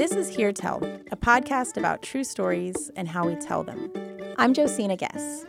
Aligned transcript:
This 0.00 0.12
is 0.12 0.34
Hear 0.34 0.50
Tell, 0.50 0.82
a 1.12 1.16
podcast 1.16 1.76
about 1.76 2.00
true 2.00 2.24
stories 2.24 2.90
and 2.96 3.06
how 3.06 3.26
we 3.26 3.34
tell 3.34 3.62
them. 3.62 3.92
I'm 4.38 4.54
Josina 4.54 4.96
Guess. 4.96 5.44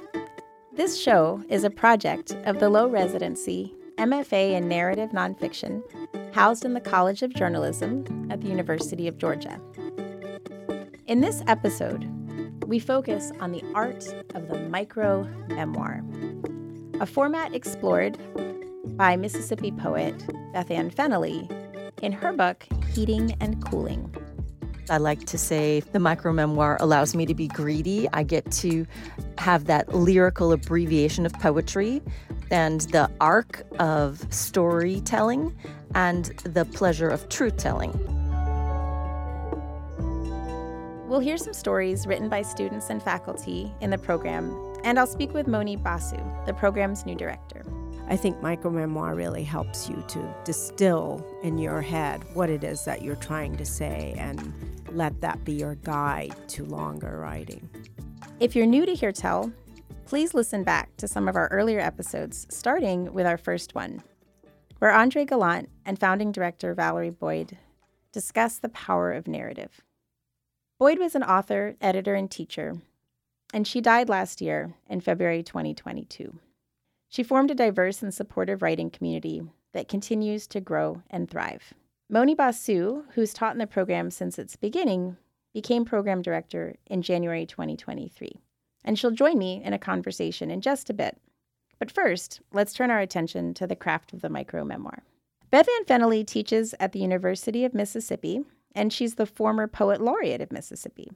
This 0.74 1.02
show 1.02 1.42
is 1.48 1.64
a 1.64 1.70
project 1.70 2.36
of 2.44 2.60
the 2.60 2.68
Low 2.68 2.90
Residency 2.90 3.74
MFA 3.98 4.52
in 4.52 4.68
Narrative 4.68 5.12
Nonfiction, 5.12 5.82
housed 6.34 6.66
in 6.66 6.74
the 6.74 6.82
College 6.82 7.22
of 7.22 7.34
Journalism 7.34 8.28
at 8.30 8.42
the 8.42 8.50
University 8.50 9.08
of 9.08 9.18
Georgia. 9.18 9.58
In 11.08 11.22
this 11.22 11.44
episode, 11.48 12.04
we 12.68 12.78
focus 12.78 13.32
on 13.40 13.54
the 13.54 13.64
art 13.74 14.06
of 14.36 14.50
the 14.50 14.60
micro 14.68 15.24
memoir, 15.48 16.04
a 17.00 17.06
format 17.06 17.56
explored 17.56 18.18
by 18.98 19.16
Mississippi 19.16 19.72
poet 19.72 20.28
Beth 20.52 20.70
Ann 20.70 20.92
Fennelly 20.92 21.50
in 22.02 22.12
her 22.12 22.34
book 22.34 22.68
Heating 22.94 23.34
and 23.40 23.64
Cooling 23.66 24.14
I 24.92 24.98
like 24.98 25.26
to 25.28 25.38
say 25.38 25.80
the 25.80 26.00
micro 26.00 26.34
memoir 26.34 26.76
allows 26.82 27.16
me 27.16 27.26
to 27.26 27.34
be 27.34 27.48
greedy. 27.48 28.10
I 28.12 28.24
get 28.24 28.52
to 28.52 28.86
have 29.38 29.64
that 29.66 29.96
lyrical 29.96 30.52
abbreviation 30.52 31.26
of 31.26 31.32
poetry 31.32 32.02
and 32.52 32.82
the 32.82 33.10
arc 33.22 33.64
of 33.80 34.22
storytelling 34.34 35.56
and 35.96 36.26
the 36.44 36.66
pleasure 36.66 37.08
of 37.08 37.30
truth 37.30 37.56
telling. 37.56 37.94
We'll 41.08 41.22
hear 41.22 41.38
some 41.38 41.54
stories 41.54 42.06
written 42.06 42.28
by 42.28 42.42
students 42.42 42.90
and 42.90 43.02
faculty 43.02 43.72
in 43.80 43.92
the 43.92 43.98
program, 43.98 44.54
and 44.84 45.00
I'll 45.00 45.08
speak 45.08 45.34
with 45.34 45.48
Moni 45.48 45.78
Basu, 45.78 46.18
the 46.46 46.54
program's 46.54 47.06
new 47.06 47.16
director. 47.16 47.64
I 48.10 48.18
think 48.18 48.42
micro 48.42 48.70
memoir 48.70 49.16
really 49.16 49.46
helps 49.46 49.88
you 49.88 50.04
to 50.10 50.36
distill 50.44 51.26
in 51.44 51.58
your 51.58 51.82
head 51.82 52.26
what 52.34 52.50
it 52.50 52.66
is 52.66 52.84
that 52.84 53.04
you're 53.04 53.16
trying 53.16 53.56
to 53.56 53.66
say 53.66 54.16
and 54.18 54.54
let 54.96 55.20
that 55.22 55.44
be 55.44 55.54
your 55.54 55.76
guide 55.76 56.36
to 56.50 56.66
longer 56.66 57.20
writing. 57.20 57.70
If 58.40 58.56
you're 58.56 58.66
new 58.66 58.86
to 58.86 58.94
Hear 58.94 59.12
Tell, 59.12 59.52
please 60.06 60.34
listen 60.34 60.64
back 60.64 60.96
to 60.98 61.08
some 61.08 61.28
of 61.28 61.36
our 61.36 61.48
earlier 61.50 61.80
episodes, 61.80 62.48
starting 62.50 63.14
with 63.14 63.26
our 63.26 63.38
first 63.38 63.76
one, 63.76 64.04
where 64.80 64.92
Andre 64.92 65.26
Gallant 65.26 65.70
and 65.86 66.00
founding 66.00 66.32
director 66.32 66.74
Valerie 66.74 67.10
Boyd 67.10 67.58
discuss 68.12 68.58
the 68.60 68.70
power 68.70 69.12
of 69.12 69.28
narrative. 69.28 69.82
Boyd 70.80 71.00
was 71.00 71.16
an 71.16 71.24
author, 71.24 71.76
editor, 71.80 72.16
and 72.16 72.30
teacher, 72.30 72.78
and 73.54 73.68
she 73.68 73.82
died 73.82 74.10
last 74.10 74.42
year 74.42 74.74
in 74.90 75.02
February 75.02 75.44
2022. 75.44 76.40
She 77.08 77.24
formed 77.24 77.52
a 77.52 77.56
diverse 77.56 78.02
and 78.02 78.14
supportive 78.14 78.62
writing 78.62 78.90
community 78.90 79.44
that 79.74 79.88
continues 79.88 80.48
to 80.48 80.62
grow 80.62 81.04
and 81.10 81.30
thrive. 81.30 81.74
Moni 82.14 82.36
Basu, 82.36 83.06
who's 83.14 83.34
taught 83.34 83.54
in 83.54 83.60
the 83.60 83.66
program 83.66 84.12
since 84.12 84.38
its 84.38 84.58
beginning, 84.58 85.16
became 85.54 85.86
program 85.86 86.22
director 86.22 86.76
in 86.88 87.02
January 87.02 87.46
2023. 87.46 88.42
And 88.84 89.00
she'll 89.00 89.12
join 89.12 89.38
me 89.38 89.62
in 89.64 89.72
a 89.72 89.80
conversation 89.80 90.52
in 90.52 90.60
just 90.60 90.90
a 90.90 90.94
bit. 90.94 91.18
But 91.80 91.90
first, 91.90 92.42
let's 92.52 92.74
turn 92.74 92.92
our 92.92 93.00
attention 93.00 93.54
to 93.54 93.66
the 93.66 93.78
craft 93.78 94.12
of 94.12 94.20
the 94.20 94.28
micro 94.28 94.66
memoir. 94.66 95.04
Beth 95.52 95.70
Ann 95.70 95.86
Fennelly 95.86 96.28
teaches 96.28 96.76
at 96.82 96.92
the 96.92 97.00
University 97.00 97.64
of 97.64 97.74
Mississippi, 97.74 98.42
and 98.76 98.92
she's 98.92 99.16
the 99.16 99.26
former 99.26 99.66
poet 99.66 100.02
laureate 100.02 100.42
of 100.42 100.52
Mississippi. 100.52 101.10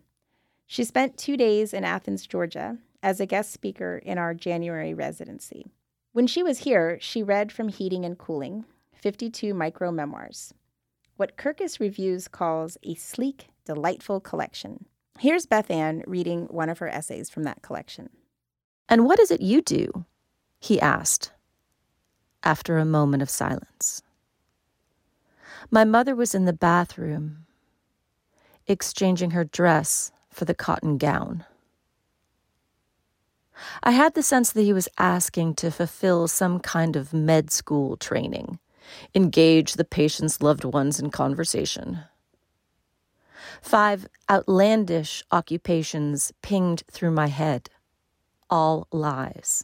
She 0.65 0.85
spent 0.85 1.17
two 1.17 1.35
days 1.35 1.73
in 1.73 1.83
Athens, 1.83 2.25
Georgia, 2.25 2.77
as 3.03 3.19
a 3.19 3.25
guest 3.25 3.51
speaker 3.51 3.97
in 3.97 4.17
our 4.17 4.33
January 4.33 4.93
residency. 4.93 5.65
When 6.13 6.25
she 6.25 6.41
was 6.41 6.59
here, 6.59 6.97
she 7.01 7.21
read 7.21 7.51
from 7.51 7.67
Heating 7.67 8.05
and 8.05 8.17
Cooling, 8.17 8.63
52 8.93 9.53
micro 9.53 9.91
memoirs 9.91 10.53
what 11.17 11.37
Kirkus 11.37 11.79
Reviews 11.79 12.27
calls 12.27 12.77
a 12.83 12.95
sleek, 12.95 13.47
delightful 13.65 14.19
collection. 14.19 14.85
Here's 15.19 15.45
Beth 15.45 15.71
Ann 15.71 16.03
reading 16.05 16.45
one 16.47 16.69
of 16.69 16.79
her 16.79 16.89
essays 16.89 17.29
from 17.29 17.43
that 17.43 17.61
collection. 17.61 18.09
And 18.89 19.05
what 19.05 19.19
is 19.19 19.31
it 19.31 19.41
you 19.41 19.61
do? 19.61 20.05
he 20.59 20.81
asked, 20.81 21.31
after 22.43 22.77
a 22.77 22.85
moment 22.85 23.21
of 23.21 23.29
silence. 23.29 24.01
My 25.69 25.83
mother 25.83 26.15
was 26.15 26.35
in 26.35 26.45
the 26.45 26.53
bathroom, 26.53 27.45
exchanging 28.67 29.31
her 29.31 29.43
dress 29.43 30.11
for 30.29 30.45
the 30.45 30.55
cotton 30.55 30.97
gown. 30.97 31.45
I 33.83 33.91
had 33.91 34.15
the 34.15 34.23
sense 34.23 34.51
that 34.51 34.63
he 34.63 34.73
was 34.73 34.89
asking 34.97 35.55
to 35.55 35.71
fulfill 35.71 36.27
some 36.27 36.59
kind 36.59 36.95
of 36.95 37.13
med 37.13 37.51
school 37.51 37.95
training 37.95 38.59
Engage 39.13 39.73
the 39.73 39.85
patient's 39.85 40.41
loved 40.41 40.63
ones 40.63 40.99
in 40.99 41.09
conversation. 41.09 41.99
Five 43.61 44.07
outlandish 44.29 45.23
occupations 45.31 46.31
pinged 46.41 46.83
through 46.89 47.11
my 47.11 47.27
head, 47.27 47.69
all 48.49 48.87
lies. 48.91 49.63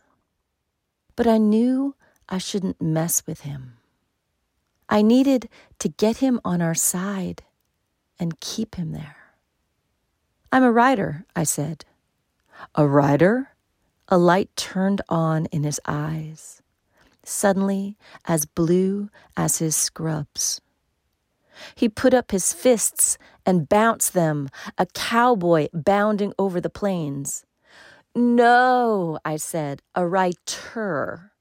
But 1.15 1.27
I 1.27 1.37
knew 1.37 1.95
I 2.29 2.37
shouldn't 2.37 2.81
mess 2.81 3.23
with 3.27 3.41
him. 3.41 3.77
I 4.89 5.01
needed 5.01 5.49
to 5.79 5.89
get 5.89 6.17
him 6.17 6.39
on 6.43 6.61
our 6.61 6.75
side 6.75 7.43
and 8.19 8.39
keep 8.39 8.75
him 8.75 8.91
there. 8.91 9.17
I'm 10.51 10.63
a 10.63 10.71
writer, 10.71 11.25
I 11.35 11.43
said. 11.43 11.85
A 12.75 12.85
writer? 12.85 13.49
A 14.09 14.17
light 14.17 14.53
turned 14.57 15.01
on 15.07 15.45
in 15.47 15.63
his 15.63 15.79
eyes 15.85 16.60
suddenly 17.31 17.97
as 18.25 18.45
blue 18.45 19.09
as 19.37 19.57
his 19.57 19.75
scrubs. 19.75 20.61
He 21.75 21.89
put 21.89 22.13
up 22.13 22.31
his 22.31 22.53
fists 22.53 23.17
and 23.45 23.69
bounced 23.69 24.13
them, 24.13 24.49
a 24.77 24.85
cowboy 24.87 25.67
bounding 25.73 26.33
over 26.37 26.59
the 26.59 26.69
plains. 26.69 27.45
No, 28.15 29.19
I 29.23 29.37
said, 29.37 29.81
a 29.95 30.05
writer, 30.05 31.31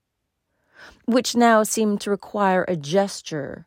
which 1.07 1.35
now 1.35 1.63
seemed 1.63 2.01
to 2.03 2.11
require 2.11 2.65
a 2.69 2.77
gesture, 2.77 3.67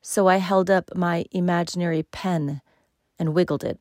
so 0.00 0.26
I 0.26 0.36
held 0.38 0.68
up 0.70 0.96
my 0.96 1.24
imaginary 1.30 2.02
pen 2.02 2.60
and 3.18 3.34
wiggled 3.34 3.62
it. 3.62 3.78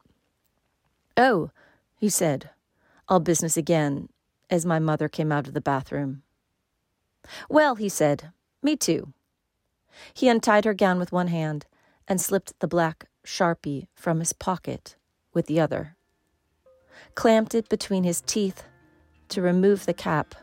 Oh, 1.18 1.52
he 1.98 2.10
said, 2.10 2.52
all 3.08 3.20
business 3.20 3.58
again, 3.58 4.10
as 4.50 4.66
my 4.66 4.80
mother 4.80 5.08
came 5.10 5.32
out 5.32 5.48
of 5.48 5.54
the 5.54 5.62
bathroom. 5.62 6.24
Well, 7.50 7.76
he 7.76 7.90
said, 7.90 8.32
me 8.62 8.76
too. 8.76 9.14
He 10.14 10.30
untied 10.30 10.66
her 10.66 10.74
gown 10.74 11.00
with 11.00 11.12
one 11.12 11.28
hand 11.28 11.66
and 12.08 12.20
slipped 12.20 12.60
the 12.60 12.68
black 12.68 13.06
sharpie 13.26 13.88
from 13.96 14.20
his 14.20 14.34
pocket 14.34 14.96
with 15.34 15.46
the 15.46 15.60
other, 15.60 15.96
clamped 17.16 17.56
it 17.56 17.70
between 17.70 18.04
his 18.04 18.22
teeth 18.22 18.64
to 19.30 19.42
remove 19.42 19.86
the 19.86 19.94
cap, 19.94 20.36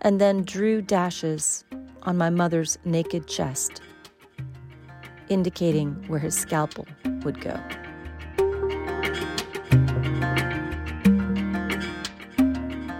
and 0.00 0.20
then 0.20 0.42
drew 0.42 0.80
dashes 0.82 1.64
on 2.02 2.16
my 2.16 2.30
mother's 2.30 2.78
naked 2.84 3.26
chest, 3.26 3.80
indicating 5.28 6.04
where 6.08 6.18
his 6.18 6.34
scalpel 6.34 6.86
would 7.22 7.40
go. 7.40 7.58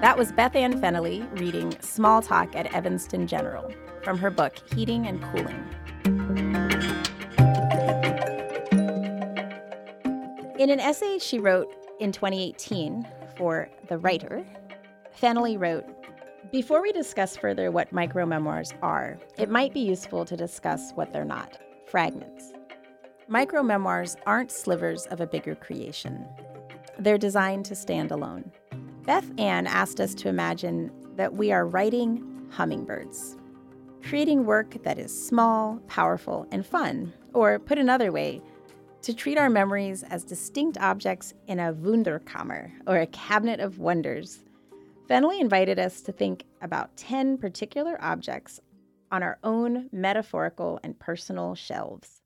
That 0.00 0.16
was 0.16 0.32
Beth 0.32 0.56
Ann 0.56 0.80
Fennelly 0.80 1.28
reading 1.38 1.78
Small 1.82 2.22
Talk 2.22 2.56
at 2.56 2.74
Evanston 2.74 3.26
General 3.26 3.70
from 4.02 4.16
her 4.16 4.30
book 4.30 4.54
Heating 4.74 5.06
and 5.06 5.22
Cooling. 5.24 5.62
In 10.58 10.70
an 10.70 10.80
essay 10.80 11.18
she 11.18 11.38
wrote 11.38 11.68
in 12.00 12.12
2018 12.12 13.06
for 13.36 13.68
The 13.88 13.98
Writer, 13.98 14.42
Fennelly 15.20 15.60
wrote, 15.60 15.84
Before 16.50 16.80
we 16.80 16.92
discuss 16.92 17.36
further 17.36 17.70
what 17.70 17.92
micro 17.92 18.24
memoirs 18.24 18.72
are, 18.80 19.18
it 19.36 19.50
might 19.50 19.74
be 19.74 19.80
useful 19.80 20.24
to 20.24 20.34
discuss 20.34 20.92
what 20.92 21.12
they're 21.12 21.26
not 21.26 21.58
fragments. 21.84 22.54
Micro 23.28 23.62
memoirs 23.62 24.16
aren't 24.24 24.50
slivers 24.50 25.04
of 25.08 25.20
a 25.20 25.26
bigger 25.26 25.54
creation, 25.54 26.26
they're 26.98 27.18
designed 27.18 27.66
to 27.66 27.74
stand 27.74 28.10
alone. 28.12 28.50
Beth 29.06 29.30
Ann 29.38 29.66
asked 29.66 29.98
us 29.98 30.14
to 30.16 30.28
imagine 30.28 30.90
that 31.16 31.34
we 31.34 31.52
are 31.52 31.66
writing 31.66 32.46
hummingbirds, 32.50 33.36
creating 34.02 34.44
work 34.44 34.82
that 34.82 34.98
is 34.98 35.26
small, 35.26 35.78
powerful, 35.88 36.46
and 36.52 36.66
fun, 36.66 37.12
or 37.32 37.58
put 37.58 37.78
another 37.78 38.12
way, 38.12 38.42
to 39.02 39.14
treat 39.14 39.38
our 39.38 39.48
memories 39.48 40.02
as 40.02 40.22
distinct 40.22 40.76
objects 40.78 41.32
in 41.46 41.58
a 41.58 41.72
Wunderkammer, 41.72 42.70
or 42.86 42.98
a 42.98 43.06
cabinet 43.06 43.58
of 43.58 43.78
wonders. 43.78 44.40
Fennelly 45.08 45.40
invited 45.40 45.78
us 45.78 46.02
to 46.02 46.12
think 46.12 46.44
about 46.60 46.94
10 46.98 47.38
particular 47.38 47.96
objects 48.02 48.60
on 49.10 49.22
our 49.22 49.38
own 49.42 49.88
metaphorical 49.92 50.78
and 50.84 50.98
personal 50.98 51.54
shelves. 51.54 52.20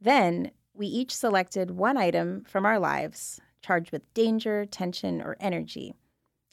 Then 0.00 0.50
we 0.72 0.86
each 0.86 1.14
selected 1.14 1.70
one 1.70 1.98
item 1.98 2.44
from 2.48 2.64
our 2.64 2.78
lives 2.78 3.38
charged 3.62 3.92
with 3.92 4.12
danger, 4.14 4.64
tension, 4.64 5.20
or 5.20 5.36
energy, 5.40 5.94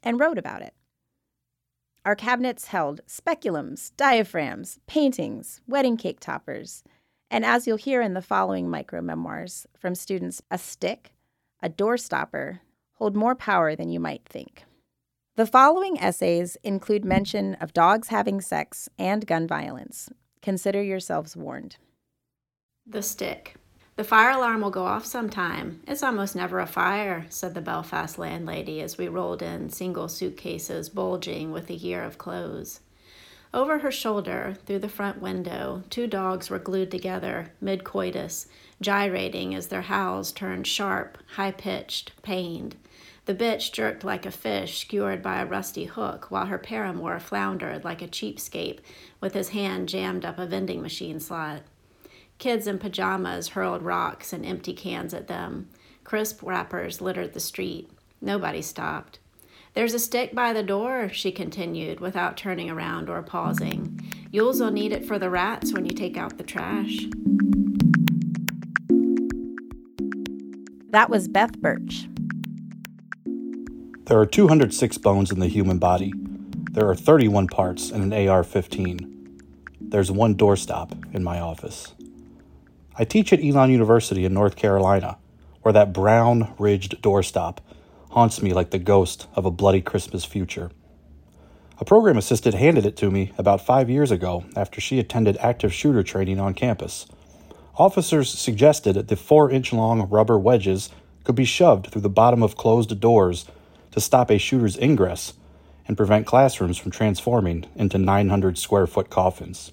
and 0.03 0.19
wrote 0.19 0.37
about 0.37 0.61
it. 0.61 0.73
Our 2.05 2.15
cabinets 2.15 2.67
held 2.67 3.01
speculums, 3.07 3.91
diaphragms, 3.97 4.79
paintings, 4.87 5.61
wedding 5.67 5.97
cake 5.97 6.19
toppers, 6.19 6.83
And 7.29 7.45
as 7.45 7.67
you'll 7.67 7.77
hear 7.77 8.01
in 8.01 8.13
the 8.13 8.21
following 8.21 8.69
micro 8.69 9.01
memoirs 9.01 9.67
from 9.77 9.95
students, 9.95 10.41
a 10.49 10.57
stick, 10.57 11.13
a 11.61 11.69
doorstopper, 11.69 12.59
hold 12.93 13.15
more 13.15 13.35
power 13.35 13.75
than 13.75 13.89
you 13.89 13.99
might 13.99 14.25
think. 14.25 14.63
The 15.35 15.45
following 15.45 15.99
essays 15.99 16.57
include 16.63 17.05
mention 17.05 17.55
of 17.55 17.73
dogs 17.73 18.07
having 18.07 18.41
sex 18.41 18.89
and 18.97 19.27
gun 19.27 19.47
violence. 19.47 20.09
Consider 20.41 20.81
yourselves 20.81 21.35
warned. 21.35 21.77
The 22.85 23.03
stick. 23.03 23.55
The 23.97 24.03
fire 24.03 24.29
alarm 24.29 24.61
will 24.61 24.69
go 24.69 24.85
off 24.85 25.07
sometime. 25.07 25.81
It's 25.87 26.03
almost 26.03 26.35
never 26.35 26.59
a 26.59 26.67
fire, 26.67 27.25
said 27.29 27.55
the 27.55 27.61
Belfast 27.61 28.19
landlady 28.19 28.79
as 28.79 28.95
we 28.95 29.07
rolled 29.07 29.41
in 29.41 29.71
single 29.71 30.07
suitcases 30.07 30.87
bulging 30.87 31.51
with 31.51 31.71
a 31.71 31.75
year 31.75 32.03
of 32.03 32.19
clothes. 32.19 32.81
Over 33.55 33.79
her 33.79 33.89
shoulder, 33.89 34.55
through 34.67 34.79
the 34.79 34.87
front 34.87 35.19
window, 35.19 35.81
two 35.89 36.05
dogs 36.05 36.47
were 36.47 36.59
glued 36.59 36.91
together, 36.91 37.53
mid 37.59 37.83
coitus, 37.83 38.47
gyrating 38.79 39.55
as 39.55 39.69
their 39.69 39.81
howls 39.81 40.31
turned 40.31 40.67
sharp, 40.67 41.17
high 41.35 41.51
pitched, 41.51 42.11
pained. 42.21 42.75
The 43.25 43.33
bitch 43.33 43.71
jerked 43.73 44.03
like 44.03 44.27
a 44.27 44.31
fish 44.31 44.77
skewered 44.77 45.23
by 45.23 45.41
a 45.41 45.45
rusty 45.47 45.85
hook, 45.85 46.29
while 46.29 46.45
her 46.45 46.59
paramour 46.59 47.19
floundered 47.19 47.83
like 47.83 48.03
a 48.03 48.07
cheapskate 48.07 48.81
with 49.19 49.33
his 49.33 49.49
hand 49.49 49.89
jammed 49.89 50.23
up 50.23 50.37
a 50.37 50.45
vending 50.45 50.83
machine 50.83 51.19
slot. 51.19 51.63
Kids 52.39 52.67
in 52.67 52.77
pajamas 52.77 53.49
hurled 53.49 53.81
rocks 53.81 54.31
and 54.31 54.45
empty 54.45 54.73
cans 54.73 55.13
at 55.13 55.27
them. 55.27 55.69
Crisp 56.03 56.43
wrappers 56.43 57.01
littered 57.01 57.33
the 57.33 57.39
street. 57.39 57.89
Nobody 58.21 58.61
stopped. 58.61 59.19
There's 59.73 59.93
a 59.93 59.99
stick 59.99 60.33
by 60.35 60.53
the 60.53 60.63
door, 60.63 61.09
she 61.09 61.31
continued, 61.31 61.99
without 61.99 62.37
turning 62.37 62.69
around 62.69 63.09
or 63.09 63.21
pausing. 63.23 63.99
You'll'll 64.31 64.71
need 64.71 64.91
it 64.91 65.05
for 65.05 65.17
the 65.17 65.29
rats 65.29 65.73
when 65.73 65.85
you 65.85 65.91
take 65.91 66.15
out 66.15 66.37
the 66.37 66.43
trash. 66.43 67.05
That 70.91 71.09
was 71.09 71.27
Beth 71.27 71.59
Burch. 71.59 72.07
There 74.05 74.19
are 74.19 74.25
206 74.25 74.97
bones 74.99 75.31
in 75.31 75.39
the 75.39 75.47
human 75.47 75.79
body. 75.79 76.13
There 76.71 76.87
are 76.87 76.95
31 76.95 77.47
parts 77.47 77.89
in 77.89 78.01
an 78.01 78.27
AR 78.29 78.43
15. 78.43 79.41
There's 79.81 80.11
one 80.11 80.35
doorstop 80.35 81.13
in 81.13 81.23
my 81.23 81.39
office. 81.39 81.93
I 82.99 83.03
teach 83.03 83.31
at 83.31 83.43
Elon 83.43 83.69
University 83.69 84.25
in 84.25 84.33
North 84.33 84.55
Carolina, 84.55 85.19
where 85.61 85.73
that 85.73 85.93
brown 85.93 86.55
ridged 86.57 86.99
doorstop 87.03 87.59
haunts 88.09 88.41
me 88.41 88.53
like 88.53 88.71
the 88.71 88.79
ghost 88.79 89.27
of 89.35 89.45
a 89.45 89.51
bloody 89.51 89.81
Christmas 89.81 90.25
future. 90.25 90.71
A 91.79 91.85
program 91.85 92.17
assistant 92.17 92.55
handed 92.55 92.87
it 92.87 92.97
to 92.97 93.11
me 93.11 93.33
about 93.37 93.61
five 93.61 93.87
years 93.87 94.09
ago 94.09 94.45
after 94.55 94.81
she 94.81 94.97
attended 94.97 95.37
active 95.37 95.71
shooter 95.71 96.01
training 96.01 96.39
on 96.39 96.55
campus. 96.55 97.05
Officers 97.75 98.31
suggested 98.31 98.95
that 98.95 99.09
the 99.09 99.15
four 99.15 99.51
inch 99.51 99.71
long 99.71 100.09
rubber 100.09 100.39
wedges 100.39 100.89
could 101.23 101.35
be 101.35 101.45
shoved 101.45 101.91
through 101.91 102.01
the 102.01 102.09
bottom 102.09 102.41
of 102.41 102.57
closed 102.57 102.99
doors 102.99 103.45
to 103.91 104.01
stop 104.01 104.31
a 104.31 104.39
shooter's 104.39 104.77
ingress 104.79 105.33
and 105.87 105.95
prevent 105.95 106.25
classrooms 106.25 106.79
from 106.79 106.89
transforming 106.89 107.65
into 107.75 107.99
900 107.99 108.57
square 108.57 108.87
foot 108.87 109.11
coffins. 109.11 109.71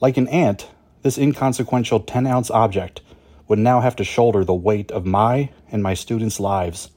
Like 0.00 0.16
an 0.16 0.28
ant, 0.28 0.68
this 1.02 1.18
inconsequential 1.18 2.00
10 2.00 2.26
ounce 2.26 2.50
object 2.50 3.00
would 3.48 3.58
now 3.58 3.80
have 3.80 3.96
to 3.96 4.04
shoulder 4.04 4.44
the 4.44 4.54
weight 4.54 4.90
of 4.90 5.04
my 5.04 5.50
and 5.70 5.82
my 5.82 5.94
students' 5.94 6.40
lives, 6.40 6.90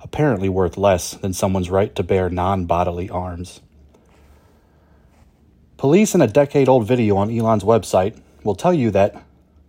apparently 0.00 0.48
worth 0.48 0.76
less 0.76 1.12
than 1.12 1.32
someone's 1.32 1.70
right 1.70 1.94
to 1.94 2.02
bear 2.02 2.30
non 2.30 2.64
bodily 2.64 3.10
arms. 3.10 3.60
Police 5.76 6.14
in 6.14 6.22
a 6.22 6.28
decade 6.28 6.68
old 6.68 6.86
video 6.86 7.16
on 7.16 7.30
Elon's 7.30 7.64
website 7.64 8.20
will 8.44 8.54
tell 8.54 8.72
you 8.72 8.90
that 8.92 9.22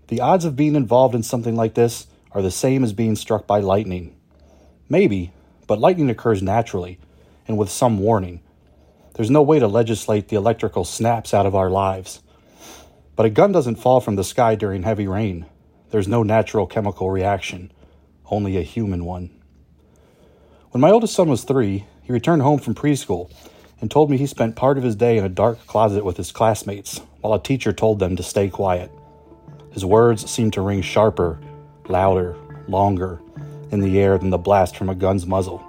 the 0.08 0.22
odds 0.22 0.46
of 0.46 0.56
being 0.56 0.76
involved 0.76 1.16
in 1.16 1.24
something 1.24 1.56
like 1.56 1.74
this 1.74 2.08
are 2.32 2.42
the 2.42 2.52
same 2.52 2.84
as 2.84 2.94
being 2.94 3.16
struck 3.16 3.48
by 3.48 3.60
lightning. 3.60 4.16
Maybe, 4.90 5.34
but 5.68 5.80
lightning 5.80 6.10
occurs 6.10 6.42
naturally 6.42 7.00
and 7.48 7.58
with 7.58 7.70
some 7.70 7.98
warning. 8.00 8.42
There's 9.16 9.30
no 9.30 9.42
way 9.42 9.60
to 9.60 9.68
legislate 9.68 10.28
the 10.28 10.36
electrical 10.36 10.86
snaps 10.86 11.34
out 11.34 11.46
of 11.46 11.56
our 11.56 11.70
lives. 11.70 12.23
But 13.16 13.26
a 13.26 13.30
gun 13.30 13.52
doesn't 13.52 13.76
fall 13.76 14.02
from 14.02 14.16
the 14.16 14.24
sky 14.24 14.56
during 14.56 14.84
heavy 14.84 15.08
rain. 15.08 15.46
There's 15.92 16.08
no 16.08 16.24
natural 16.24 16.66
chemical 16.66 17.12
reaction, 17.12 17.72
only 18.32 18.58
a 18.58 18.64
human 18.64 19.06
one. 19.06 19.30
When 20.72 20.82
my 20.82 20.90
oldest 20.90 21.14
son 21.14 21.30
was 21.30 21.44
three, 21.44 21.86
he 22.02 22.12
returned 22.12 22.42
home 22.42 22.60
from 22.60 22.74
preschool 22.74 23.32
and 23.80 23.92
told 23.92 24.10
me 24.10 24.18
he 24.18 24.26
spent 24.26 24.56
part 24.56 24.78
of 24.80 24.84
his 24.84 24.96
day 24.96 25.18
in 25.18 25.26
a 25.26 25.30
dark 25.30 25.68
closet 25.68 26.04
with 26.04 26.18
his 26.18 26.32
classmates 26.32 27.02
while 27.22 27.34
a 27.34 27.44
teacher 27.44 27.72
told 27.72 28.00
them 28.00 28.16
to 28.16 28.24
stay 28.24 28.50
quiet. 28.50 28.92
His 29.72 29.86
words 29.86 30.30
seemed 30.30 30.54
to 30.54 30.62
ring 30.62 30.82
sharper, 30.82 31.40
louder, 31.88 32.36
longer 32.68 33.22
in 33.72 33.80
the 33.80 34.00
air 34.00 34.18
than 34.18 34.30
the 34.30 34.38
blast 34.38 34.76
from 34.76 34.90
a 34.90 34.96
gun's 34.96 35.28
muzzle. 35.28 35.64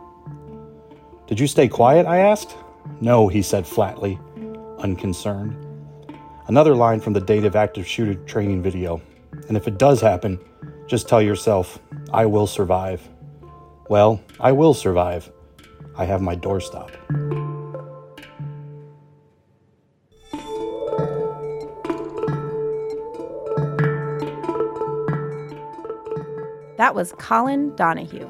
Did 1.26 1.40
you 1.40 1.47
stay 1.47 1.69
quiet? 1.69 2.06
I 2.06 2.19
asked. 2.19 2.56
No, 3.00 3.29
he 3.29 3.43
said 3.43 3.67
flatly, 3.67 4.19
unconcerned. 4.79 5.63
Another 6.46 6.75
line 6.75 7.00
from 7.00 7.14
the 7.14 7.20
Dative 7.20 7.56
Active 7.56 7.87
Shooter 7.87 8.14
training 8.26 8.62
video. 8.62 9.00
And 9.49 9.56
if 9.56 9.67
it 9.67 9.79
does 9.79 10.02
happen, 10.02 10.38
just 10.87 11.08
tell 11.08 11.23
yourself, 11.23 11.79
I 12.12 12.26
will 12.26 12.46
survive. 12.46 13.08
Well, 13.88 14.20
I 14.38 14.52
will 14.52 14.75
survive. 14.75 15.32
I 15.96 16.05
have 16.05 16.20
my 16.20 16.37
doorstop. 16.37 16.91
That 26.76 26.94
was 26.94 27.14
Colin 27.19 27.75
Donohue. 27.76 28.29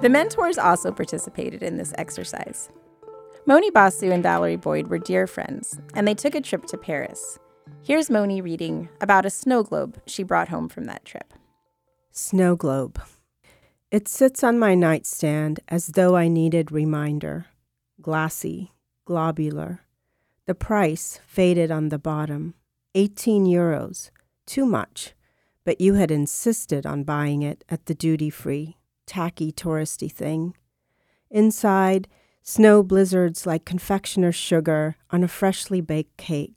The 0.00 0.08
mentors 0.08 0.58
also 0.58 0.90
participated 0.90 1.62
in 1.62 1.76
this 1.76 1.92
exercise. 1.96 2.70
Moni 3.50 3.68
Basu 3.72 4.12
and 4.12 4.22
Valerie 4.22 4.54
Boyd 4.54 4.86
were 4.86 4.98
dear 5.00 5.26
friends, 5.26 5.76
and 5.94 6.06
they 6.06 6.14
took 6.14 6.36
a 6.36 6.40
trip 6.40 6.66
to 6.66 6.78
Paris. 6.78 7.36
Here's 7.82 8.08
Moni 8.08 8.40
reading 8.40 8.88
about 9.00 9.26
a 9.26 9.30
snow 9.30 9.64
globe 9.64 10.00
she 10.06 10.22
brought 10.22 10.50
home 10.50 10.68
from 10.68 10.84
that 10.84 11.04
trip. 11.04 11.34
Snow 12.12 12.54
globe. 12.54 13.02
It 13.90 14.06
sits 14.06 14.44
on 14.44 14.60
my 14.60 14.76
nightstand 14.76 15.58
as 15.66 15.88
though 15.88 16.14
I 16.14 16.28
needed 16.28 16.70
reminder. 16.70 17.46
Glassy, 18.00 18.70
globular. 19.04 19.80
The 20.46 20.54
price 20.54 21.18
faded 21.26 21.72
on 21.72 21.88
the 21.88 21.98
bottom. 21.98 22.54
18 22.94 23.46
euros. 23.46 24.10
Too 24.46 24.64
much. 24.64 25.14
But 25.64 25.80
you 25.80 25.94
had 25.94 26.12
insisted 26.12 26.86
on 26.86 27.02
buying 27.02 27.42
it 27.42 27.64
at 27.68 27.86
the 27.86 27.96
duty 27.96 28.30
free, 28.30 28.76
tacky 29.06 29.50
touristy 29.50 30.08
thing. 30.08 30.54
Inside, 31.32 32.06
Snow 32.42 32.82
blizzards 32.82 33.46
like 33.46 33.64
confectioner's 33.64 34.34
sugar 34.34 34.96
on 35.10 35.22
a 35.22 35.28
freshly 35.28 35.80
baked 35.80 36.16
cake. 36.16 36.54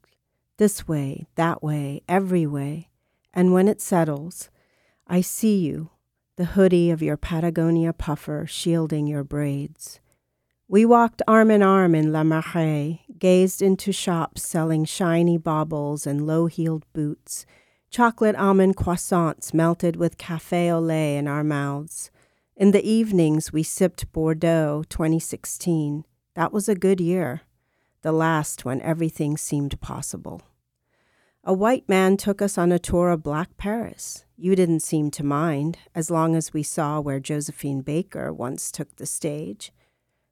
This 0.58 0.88
way, 0.88 1.28
that 1.36 1.62
way, 1.62 2.02
every 2.08 2.48
way. 2.48 2.90
And 3.34 3.54
when 3.54 3.68
it 3.68 3.82
settles, 3.82 4.50
I 5.08 5.22
see 5.22 5.58
you, 5.58 5.90
the 6.38 6.46
hoodie 6.46 6.90
of 6.90 7.02
your 7.02 7.18
Patagonia 7.18 7.94
puffer 7.94 8.46
shielding 8.48 9.08
your 9.08 9.24
braids. 9.24 10.00
We 10.68 10.86
walked 10.86 11.22
arm 11.28 11.52
in 11.52 11.62
arm 11.62 11.94
in 11.94 12.12
La 12.12 12.24
Marais, 12.24 13.02
gazed 13.20 13.62
into 13.62 13.92
shops 13.92 14.42
selling 14.42 14.86
shiny 14.86 15.38
baubles 15.38 16.08
and 16.08 16.25
low 16.25 16.48
heeled 16.48 16.86
boots, 16.94 17.46
chocolate 17.90 18.36
almond 18.36 18.78
croissants 18.78 19.54
melted 19.54 19.98
with 19.98 20.18
cafe 20.18 20.72
au 20.72 20.80
lait 20.80 21.18
in 21.18 21.28
our 21.28 21.44
mouths. 21.44 22.10
In 22.56 22.70
the 22.70 22.88
evenings, 22.88 23.52
we 23.52 23.64
sipped 23.64 24.12
Bordeaux 24.12 24.84
2016. 24.88 26.06
That 26.36 26.54
was 26.54 26.70
a 26.70 26.76
good 26.76 27.02
year, 27.02 27.42
the 28.04 28.12
last 28.12 28.64
when 28.64 28.80
everything 28.82 29.38
seemed 29.38 29.82
possible. 29.82 30.44
A 31.44 31.52
white 31.52 31.90
man 31.90 32.16
took 32.16 32.44
us 32.44 32.56
on 32.60 32.72
a 32.72 32.78
tour 32.78 33.10
of 33.10 33.24
Black 33.24 33.58
Paris. 33.58 34.26
You 34.38 34.56
didn't 34.56 34.82
seem 34.82 35.10
to 35.12 35.26
mind, 35.26 35.80
as 35.96 36.12
long 36.12 36.36
as 36.36 36.54
we 36.54 36.62
saw 36.62 37.00
where 37.00 37.20
Josephine 37.20 37.82
Baker 37.82 38.32
once 38.32 38.72
took 38.72 38.96
the 38.98 39.08
stage. 39.08 39.72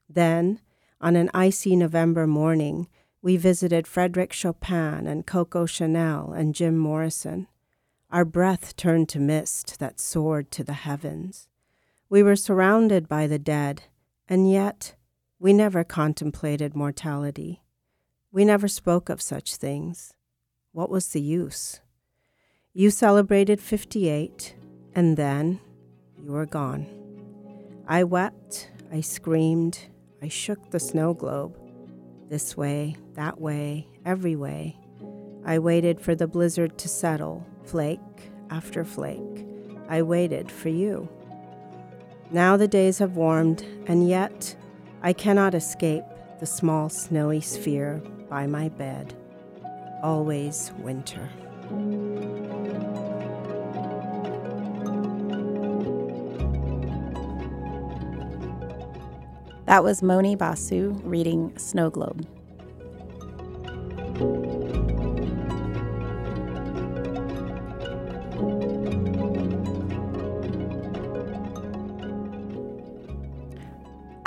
Then, 0.08 0.60
on 1.01 1.16
an 1.16 1.32
icy 1.34 1.75
November 1.75 2.28
morning, 2.28 2.88
we 3.24 3.36
visited 3.36 3.88
Frederic 3.88 4.32
Chopin 4.32 5.08
and 5.08 5.25
Coco 5.25 5.66
Chanel 5.66 6.34
and 6.34 6.54
Jim 6.54 6.78
Morrison. 6.78 7.48
Our 8.12 8.25
breath 8.25 8.75
turned 8.75 9.10
to 9.10 9.20
mist 9.20 9.80
that 9.80 10.00
soared 10.00 10.51
to 10.51 10.63
the 10.63 10.74
heavens. 10.74 11.48
We 12.12 12.24
were 12.24 12.36
surrounded 12.36 13.08
by 13.08 13.25
the 13.25 13.39
dead, 13.39 13.84
and 14.27 14.51
yet 14.51 14.96
we 15.39 15.53
never 15.53 15.86
contemplated 15.86 16.75
mortality. 16.75 17.63
We 18.34 18.44
never 18.44 18.68
spoke 18.68 19.08
of 19.08 19.22
such 19.22 19.56
things. 19.56 20.13
What 20.74 20.89
was 20.89 21.08
the 21.08 21.22
use? 21.22 21.80
You 22.74 22.89
celebrated 22.89 23.62
58, 23.62 24.56
and 24.94 25.15
then 25.15 25.62
you 26.22 26.34
were 26.34 26.46
gone. 26.46 26.86
I 27.88 28.03
wept, 28.03 28.70
I 28.91 29.00
screamed, 29.00 29.80
I 30.22 30.27
shook 30.27 30.72
the 30.72 30.82
snow 30.82 31.13
globe. 31.13 31.58
This 32.27 32.58
way, 32.58 32.98
that 33.13 33.39
way, 33.39 33.88
every 34.06 34.36
way. 34.36 34.77
I 35.46 35.60
waited 35.60 36.01
for 36.01 36.13
the 36.13 36.27
blizzard 36.27 36.77
to 36.80 36.89
settle, 36.89 37.48
flake 37.63 38.01
after 38.50 38.84
flake. 38.84 39.48
I 39.88 40.01
waited 40.01 40.51
for 40.51 40.68
you. 40.68 41.08
Now 42.33 42.55
the 42.55 42.67
days 42.67 43.00
have 43.00 43.17
warmed, 43.17 43.65
and 43.88 44.07
yet 44.07 44.55
I 45.03 45.11
cannot 45.11 45.53
escape 45.53 46.05
the 46.39 46.45
small 46.45 46.88
snowy 46.88 47.41
sphere 47.41 48.01
by 48.29 48.47
my 48.47 48.69
bed. 48.69 49.13
Always 50.01 50.71
winter. 50.79 51.29
That 59.65 59.83
was 59.83 60.01
Moni 60.01 60.38
Basu 60.38 61.01
reading 61.03 61.57
Snow 61.57 61.89
Globe. 61.89 62.25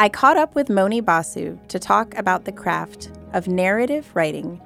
I 0.04 0.11
caught 0.11 0.37
up 0.37 0.54
with 0.54 0.68
Moni 0.68 1.00
Basu 1.00 1.58
to 1.68 1.78
talk 1.78 2.14
about 2.18 2.44
the 2.44 2.52
craft 2.52 3.11
of 3.32 3.49
narrative 3.49 4.11
writing 4.12 4.61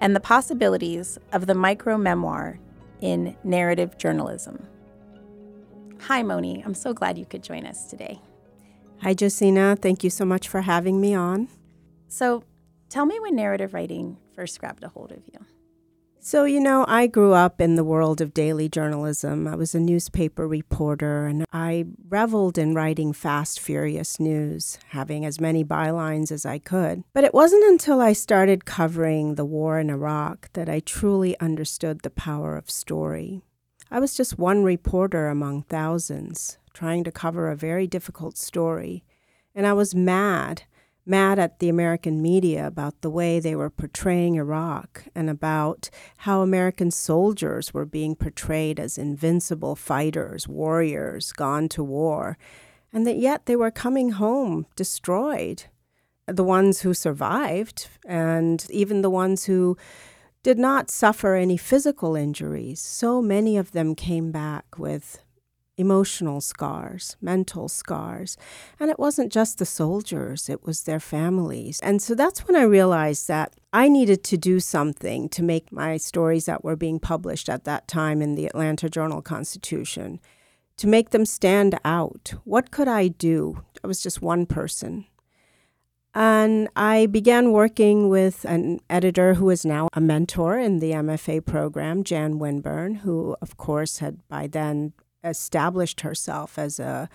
and 0.00 0.14
the 0.14 0.20
possibilities 0.20 1.18
of 1.32 1.46
the 1.46 1.54
micro 1.54 1.96
memoir 1.96 2.58
in 3.00 3.34
narrative 3.42 3.96
journalism. 3.96 4.68
Hi, 6.00 6.22
Moni. 6.22 6.62
I'm 6.62 6.74
so 6.74 6.92
glad 6.92 7.16
you 7.16 7.24
could 7.24 7.42
join 7.42 7.64
us 7.64 7.88
today. 7.88 8.20
Hi, 9.00 9.14
Josina. 9.14 9.78
Thank 9.80 10.04
you 10.04 10.10
so 10.10 10.26
much 10.26 10.46
for 10.46 10.60
having 10.60 11.00
me 11.00 11.14
on. 11.14 11.48
So, 12.08 12.44
tell 12.90 13.06
me 13.06 13.18
when 13.18 13.34
narrative 13.34 13.72
writing 13.72 14.18
first 14.34 14.60
grabbed 14.60 14.84
a 14.84 14.88
hold 14.88 15.10
of 15.10 15.22
you. 15.24 15.38
So, 16.24 16.44
you 16.44 16.60
know, 16.60 16.84
I 16.86 17.08
grew 17.08 17.32
up 17.32 17.60
in 17.60 17.74
the 17.74 17.82
world 17.82 18.20
of 18.20 18.32
daily 18.32 18.68
journalism. 18.68 19.48
I 19.48 19.56
was 19.56 19.74
a 19.74 19.80
newspaper 19.80 20.46
reporter 20.46 21.26
and 21.26 21.44
I 21.52 21.86
reveled 22.08 22.58
in 22.58 22.76
writing 22.76 23.12
fast, 23.12 23.58
furious 23.58 24.20
news, 24.20 24.78
having 24.90 25.24
as 25.24 25.40
many 25.40 25.64
bylines 25.64 26.30
as 26.30 26.46
I 26.46 26.60
could. 26.60 27.02
But 27.12 27.24
it 27.24 27.34
wasn't 27.34 27.64
until 27.64 28.00
I 28.00 28.12
started 28.12 28.64
covering 28.64 29.34
the 29.34 29.44
war 29.44 29.80
in 29.80 29.90
Iraq 29.90 30.48
that 30.52 30.68
I 30.68 30.78
truly 30.78 31.36
understood 31.40 32.02
the 32.02 32.10
power 32.10 32.56
of 32.56 32.70
story. 32.70 33.42
I 33.90 33.98
was 33.98 34.14
just 34.14 34.38
one 34.38 34.62
reporter 34.62 35.26
among 35.26 35.64
thousands 35.64 36.56
trying 36.72 37.02
to 37.02 37.10
cover 37.10 37.50
a 37.50 37.56
very 37.56 37.88
difficult 37.88 38.38
story, 38.38 39.02
and 39.56 39.66
I 39.66 39.72
was 39.72 39.92
mad 39.92 40.62
mad 41.04 41.38
at 41.38 41.58
the 41.58 41.68
American 41.68 42.22
media 42.22 42.66
about 42.66 43.00
the 43.00 43.10
way 43.10 43.40
they 43.40 43.56
were 43.56 43.70
portraying 43.70 44.36
Iraq 44.36 45.04
and 45.14 45.28
about 45.28 45.90
how 46.18 46.40
American 46.40 46.90
soldiers 46.90 47.74
were 47.74 47.84
being 47.84 48.14
portrayed 48.14 48.78
as 48.78 48.98
invincible 48.98 49.74
fighters, 49.74 50.46
warriors 50.46 51.32
gone 51.32 51.68
to 51.68 51.82
war, 51.82 52.38
and 52.92 53.06
that 53.06 53.16
yet 53.16 53.46
they 53.46 53.56
were 53.56 53.70
coming 53.70 54.10
home 54.10 54.66
destroyed. 54.76 55.64
The 56.26 56.44
ones 56.44 56.82
who 56.82 56.94
survived, 56.94 57.88
and 58.06 58.64
even 58.70 59.02
the 59.02 59.10
ones 59.10 59.46
who 59.46 59.76
did 60.42 60.58
not 60.58 60.90
suffer 60.90 61.34
any 61.34 61.56
physical 61.56 62.14
injuries, 62.14 62.80
so 62.80 63.20
many 63.20 63.56
of 63.56 63.72
them 63.72 63.94
came 63.94 64.30
back 64.30 64.78
with 64.78 65.18
emotional 65.76 66.40
scars, 66.40 67.16
mental 67.20 67.68
scars. 67.68 68.36
And 68.78 68.90
it 68.90 68.98
wasn't 68.98 69.32
just 69.32 69.58
the 69.58 69.66
soldiers, 69.66 70.48
it 70.48 70.64
was 70.64 70.82
their 70.82 71.00
families. 71.00 71.80
And 71.80 72.02
so 72.02 72.14
that's 72.14 72.46
when 72.46 72.56
I 72.56 72.62
realized 72.62 73.28
that 73.28 73.54
I 73.72 73.88
needed 73.88 74.22
to 74.24 74.36
do 74.36 74.60
something 74.60 75.28
to 75.30 75.42
make 75.42 75.72
my 75.72 75.96
stories 75.96 76.46
that 76.46 76.64
were 76.64 76.76
being 76.76 77.00
published 77.00 77.48
at 77.48 77.64
that 77.64 77.88
time 77.88 78.20
in 78.20 78.34
the 78.34 78.46
Atlanta 78.46 78.88
Journal 78.88 79.22
Constitution 79.22 80.20
to 80.76 80.86
make 80.86 81.10
them 81.10 81.24
stand 81.24 81.78
out. 81.84 82.34
What 82.44 82.70
could 82.70 82.88
I 82.88 83.08
do? 83.08 83.62
I 83.82 83.86
was 83.86 84.02
just 84.02 84.22
one 84.22 84.46
person. 84.46 85.06
And 86.14 86.68
I 86.76 87.06
began 87.06 87.52
working 87.52 88.10
with 88.10 88.44
an 88.44 88.80
editor 88.90 89.34
who 89.34 89.48
is 89.48 89.64
now 89.64 89.88
a 89.94 90.00
mentor 90.00 90.58
in 90.58 90.80
the 90.80 90.90
MFA 90.90 91.44
program, 91.44 92.04
Jan 92.04 92.38
Winburn, 92.38 92.96
who, 92.96 93.34
of 93.40 93.56
course, 93.56 93.98
had 93.98 94.18
by 94.28 94.46
then 94.46 94.92
established 95.24 96.02
herself 96.02 96.58
as 96.58 96.78
a 96.78 97.08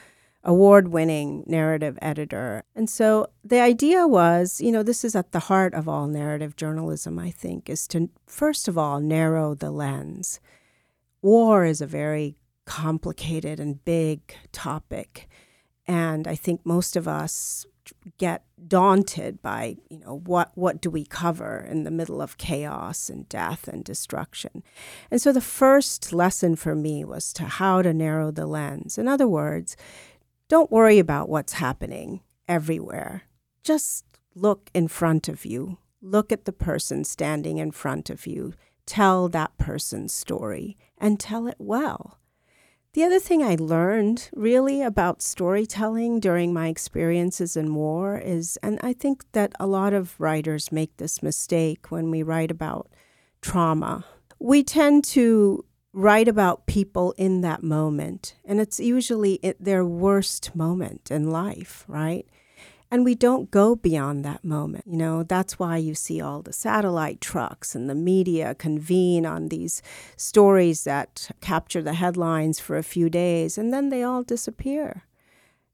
award 0.43 0.87
winning 0.87 1.43
narrative 1.45 1.99
editor. 2.01 2.63
And 2.75 2.89
so 2.89 3.27
the 3.43 3.59
idea 3.59 4.07
was, 4.07 4.61
you 4.61 4.71
know, 4.71 4.81
this 4.81 5.03
is 5.03 5.15
at 5.15 5.31
the 5.33 5.39
heart 5.39 5.73
of 5.73 5.89
all 5.89 6.07
narrative 6.07 6.55
journalism, 6.55 7.19
I 7.19 7.31
think, 7.31 7.69
is 7.69 7.87
to 7.89 8.09
first 8.25 8.67
of 8.67 8.77
all 8.77 8.99
narrow 8.99 9.53
the 9.53 9.71
lens. 9.71 10.39
War 11.21 11.65
is 11.65 11.81
a 11.81 11.87
very 11.87 12.37
complicated 12.65 13.59
and 13.59 13.83
big 13.83 14.35
topic. 14.51 15.27
And 15.85 16.27
I 16.27 16.35
think 16.35 16.65
most 16.65 16.95
of 16.95 17.07
us 17.07 17.65
get 18.17 18.43
daunted 18.67 19.41
by 19.41 19.77
you 19.89 19.99
know 19.99 20.19
what 20.25 20.51
what 20.55 20.81
do 20.81 20.89
we 20.89 21.05
cover 21.05 21.65
in 21.69 21.83
the 21.83 21.91
middle 21.91 22.21
of 22.21 22.37
chaos 22.37 23.09
and 23.09 23.27
death 23.29 23.67
and 23.67 23.83
destruction? 23.83 24.63
And 25.11 25.21
so 25.21 25.31
the 25.31 25.41
first 25.41 26.13
lesson 26.13 26.55
for 26.55 26.75
me 26.75 27.03
was 27.05 27.33
to 27.33 27.45
how 27.45 27.81
to 27.81 27.93
narrow 27.93 28.31
the 28.31 28.45
lens. 28.45 28.97
In 28.97 29.07
other 29.07 29.27
words 29.27 29.75
don't 30.49 30.71
worry 30.71 30.97
about 30.97 31.29
what's 31.29 31.53
happening 31.53 32.21
everywhere. 32.47 33.23
Just 33.63 34.05
look 34.33 34.69
in 34.73 34.87
front 34.87 35.27
of 35.27 35.45
you. 35.45 35.77
Look 36.01 36.31
at 36.31 36.45
the 36.45 36.53
person 36.53 37.03
standing 37.03 37.57
in 37.57 37.71
front 37.71 38.09
of 38.09 38.25
you. 38.25 38.53
Tell 38.85 39.27
that 39.29 39.57
person's 39.57 40.13
story 40.13 40.77
and 40.97 41.19
tell 41.19 41.47
it 41.47 41.57
well 41.59 42.17
the 42.97 43.03
other 43.03 43.19
thing 43.19 43.43
I 43.43 43.55
learned 43.59 44.27
really 44.33 44.81
about 44.81 45.21
storytelling 45.21 46.19
during 46.19 46.51
my 46.51 46.67
experiences 46.69 47.55
in 47.55 47.75
war 47.75 48.17
is, 48.17 48.57
and 48.63 48.79
I 48.81 48.93
think 48.93 49.23
that 49.33 49.53
a 49.59 49.67
lot 49.67 49.93
of 49.93 50.19
writers 50.19 50.71
make 50.71 50.97
this 50.97 51.21
mistake 51.21 51.91
when 51.91 52.09
we 52.09 52.23
write 52.23 52.49
about 52.49 52.89
trauma. 53.39 54.03
We 54.39 54.63
tend 54.63 55.03
to 55.09 55.63
write 55.93 56.27
about 56.27 56.65
people 56.65 57.13
in 57.19 57.41
that 57.41 57.61
moment, 57.61 58.33
and 58.43 58.59
it's 58.59 58.79
usually 58.79 59.39
their 59.59 59.85
worst 59.85 60.55
moment 60.55 61.11
in 61.11 61.29
life, 61.29 61.85
right? 61.87 62.25
And 62.89 63.03
we 63.03 63.15
don't 63.15 63.51
go 63.51 63.75
beyond 63.75 64.23
that 64.23 64.45
moment. 64.45 64.85
You 64.87 64.97
know, 64.97 65.23
that's 65.23 65.59
why 65.59 65.77
you 65.77 65.93
see 65.93 66.21
all 66.21 66.41
the 66.41 66.53
satellite 66.53 67.19
trucks 67.19 67.75
and 67.75 67.89
the 67.89 67.95
media 67.95 68.55
convene 68.55 69.25
on 69.25 69.49
these 69.49 69.81
stories 70.15 70.85
that 70.85 71.29
capture 71.41 71.81
the 71.81 71.95
headlines 71.95 72.59
for 72.59 72.77
a 72.77 72.83
few 72.83 73.09
days 73.09 73.57
and 73.57 73.73
then 73.73 73.89
they 73.89 74.03
all 74.03 74.23
disappear. 74.23 75.03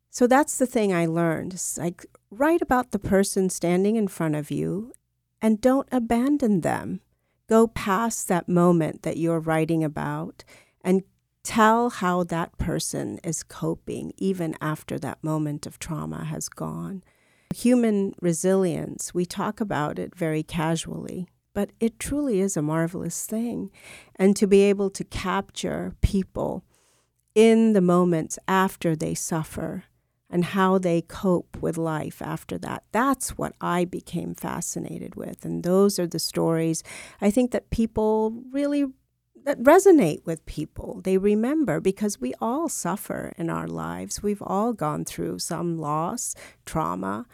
So 0.09 0.27
that's 0.27 0.57
the 0.57 0.65
thing 0.65 0.93
I 0.93 1.05
learned. 1.05 1.53
It's 1.53 1.77
like 1.77 2.05
write 2.31 2.61
about 2.61 2.91
the 2.91 2.99
person 2.99 3.49
standing 3.49 3.95
in 3.95 4.07
front 4.07 4.35
of 4.35 4.49
you 4.49 4.93
and 5.41 5.61
don't 5.61 5.87
abandon 5.91 6.61
them. 6.61 7.01
Go 7.47 7.67
past 7.67 8.27
that 8.27 8.49
moment 8.49 9.03
that 9.03 9.17
you're 9.17 9.39
writing 9.39 9.83
about 9.83 10.43
and 10.83 11.03
tell 11.43 11.89
how 11.89 12.23
that 12.23 12.57
person 12.57 13.19
is 13.23 13.43
coping 13.43 14.13
even 14.17 14.55
after 14.61 14.97
that 14.99 15.23
moment 15.23 15.65
of 15.65 15.79
trauma 15.79 16.25
has 16.25 16.49
gone. 16.49 17.03
Human 17.55 18.13
resilience, 18.21 19.13
we 19.13 19.25
talk 19.25 19.61
about 19.61 19.99
it 19.99 20.15
very 20.15 20.41
casually, 20.41 21.27
but 21.53 21.71
it 21.79 21.99
truly 21.99 22.39
is 22.39 22.57
a 22.57 22.61
marvelous 22.61 23.25
thing. 23.25 23.69
And 24.15 24.35
to 24.37 24.47
be 24.47 24.61
able 24.61 24.89
to 24.91 25.03
capture 25.03 25.93
people 26.01 26.63
in 27.35 27.73
the 27.73 27.81
moments 27.81 28.39
after 28.47 28.95
they 28.95 29.13
suffer 29.13 29.83
and 30.29 30.45
how 30.45 30.79
they 30.79 31.01
cope 31.01 31.57
with 31.61 31.77
life 31.77 32.21
after 32.21 32.57
that. 32.57 32.83
That's 32.91 33.37
what 33.37 33.53
I 33.61 33.85
became 33.85 34.33
fascinated 34.33 35.15
with. 35.15 35.45
And 35.45 35.63
those 35.63 35.99
are 35.99 36.07
the 36.07 36.19
stories 36.19 36.83
I 37.21 37.29
think 37.29 37.51
that 37.51 37.69
people 37.69 38.33
really 38.51 38.85
that 39.43 39.61
resonate 39.61 40.25
with 40.25 40.45
people. 40.45 41.01
They 41.03 41.17
remember 41.17 41.79
because 41.79 42.21
we 42.21 42.33
all 42.39 42.69
suffer 42.69 43.33
in 43.37 43.49
our 43.49 43.67
lives. 43.67 44.23
We've 44.23 44.41
all 44.41 44.73
gone 44.73 45.05
through 45.05 45.39
some 45.39 45.77
loss, 45.77 46.35
trauma, 46.65 47.25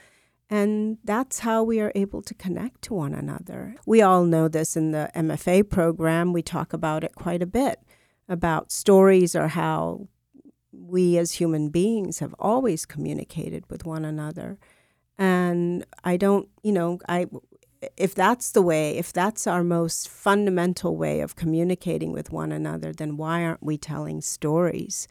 and 0.49 0.97
that's 1.03 1.39
how 1.39 1.63
we 1.63 1.79
are 1.79 1.91
able 1.93 2.23
to 2.23 2.33
connect 2.33 2.81
to 2.83 2.95
one 2.95 3.13
another. 3.13 3.75
We 3.85 4.01
all 4.01 4.25
know 4.25 4.47
this 4.47 4.75
in 4.75 4.91
the 4.91 5.11
MFA 5.15 5.69
program. 5.69 6.33
We 6.33 6.41
talk 6.41 6.73
about 6.73 7.03
it 7.03 7.13
quite 7.13 7.43
a 7.43 7.47
bit 7.47 7.79
about 8.27 8.71
stories 8.71 9.35
or 9.35 9.49
how 9.49 10.07
we 10.71 11.17
as 11.17 11.33
human 11.33 11.69
beings 11.69 12.19
have 12.19 12.33
always 12.39 12.85
communicated 12.85 13.63
with 13.69 13.85
one 13.85 14.05
another. 14.05 14.57
And 15.17 15.85
I 16.03 16.17
don't, 16.17 16.47
you 16.63 16.71
know, 16.71 16.99
I 17.07 17.27
if 17.95 18.13
that's 18.13 18.51
the 18.51 18.61
way, 18.61 18.97
if 18.97 19.13
that's 19.13 19.47
our 19.47 19.63
most 19.63 20.09
fundamental 20.09 20.97
way 20.97 21.21
of 21.21 21.35
communicating 21.35 22.11
with 22.11 22.31
one 22.31 22.51
another, 22.51 22.93
then 22.93 23.17
why 23.17 23.43
aren't 23.43 23.63
we 23.63 23.77
telling 23.77 24.21
stories 24.21 25.07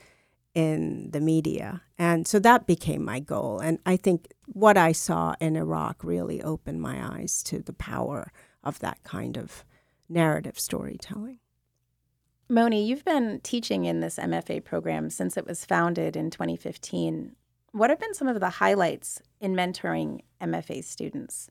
in 0.58 1.10
the 1.12 1.20
media. 1.20 1.82
And 1.98 2.26
so 2.26 2.40
that 2.40 2.66
became 2.66 3.04
my 3.04 3.20
goal. 3.20 3.60
And 3.60 3.78
I 3.86 3.96
think 3.96 4.26
what 4.46 4.76
I 4.76 4.90
saw 4.90 5.36
in 5.40 5.54
Iraq 5.54 6.02
really 6.02 6.42
opened 6.42 6.80
my 6.80 7.16
eyes 7.16 7.44
to 7.44 7.60
the 7.60 7.72
power 7.72 8.32
of 8.64 8.80
that 8.80 9.02
kind 9.04 9.36
of 9.36 9.64
narrative 10.08 10.58
storytelling. 10.58 11.38
Moni, 12.48 12.84
you've 12.84 13.04
been 13.04 13.40
teaching 13.44 13.84
in 13.84 14.00
this 14.00 14.16
MFA 14.16 14.64
program 14.64 15.10
since 15.10 15.36
it 15.36 15.46
was 15.46 15.64
founded 15.64 16.16
in 16.16 16.28
2015. 16.28 17.36
What 17.72 17.90
have 17.90 18.00
been 18.00 18.14
some 18.14 18.26
of 18.26 18.40
the 18.40 18.50
highlights 18.50 19.22
in 19.40 19.54
mentoring 19.54 20.22
MFA 20.40 20.82
students? 20.82 21.50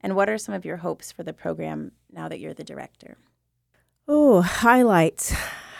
And 0.00 0.14
what 0.14 0.28
are 0.28 0.38
some 0.38 0.54
of 0.54 0.64
your 0.64 0.78
hopes 0.78 1.10
for 1.10 1.22
the 1.22 1.32
program 1.32 1.92
now 2.12 2.28
that 2.28 2.38
you're 2.38 2.54
the 2.54 2.64
director? 2.64 3.16
Oh, 4.06 4.40
highlights. 4.40 5.30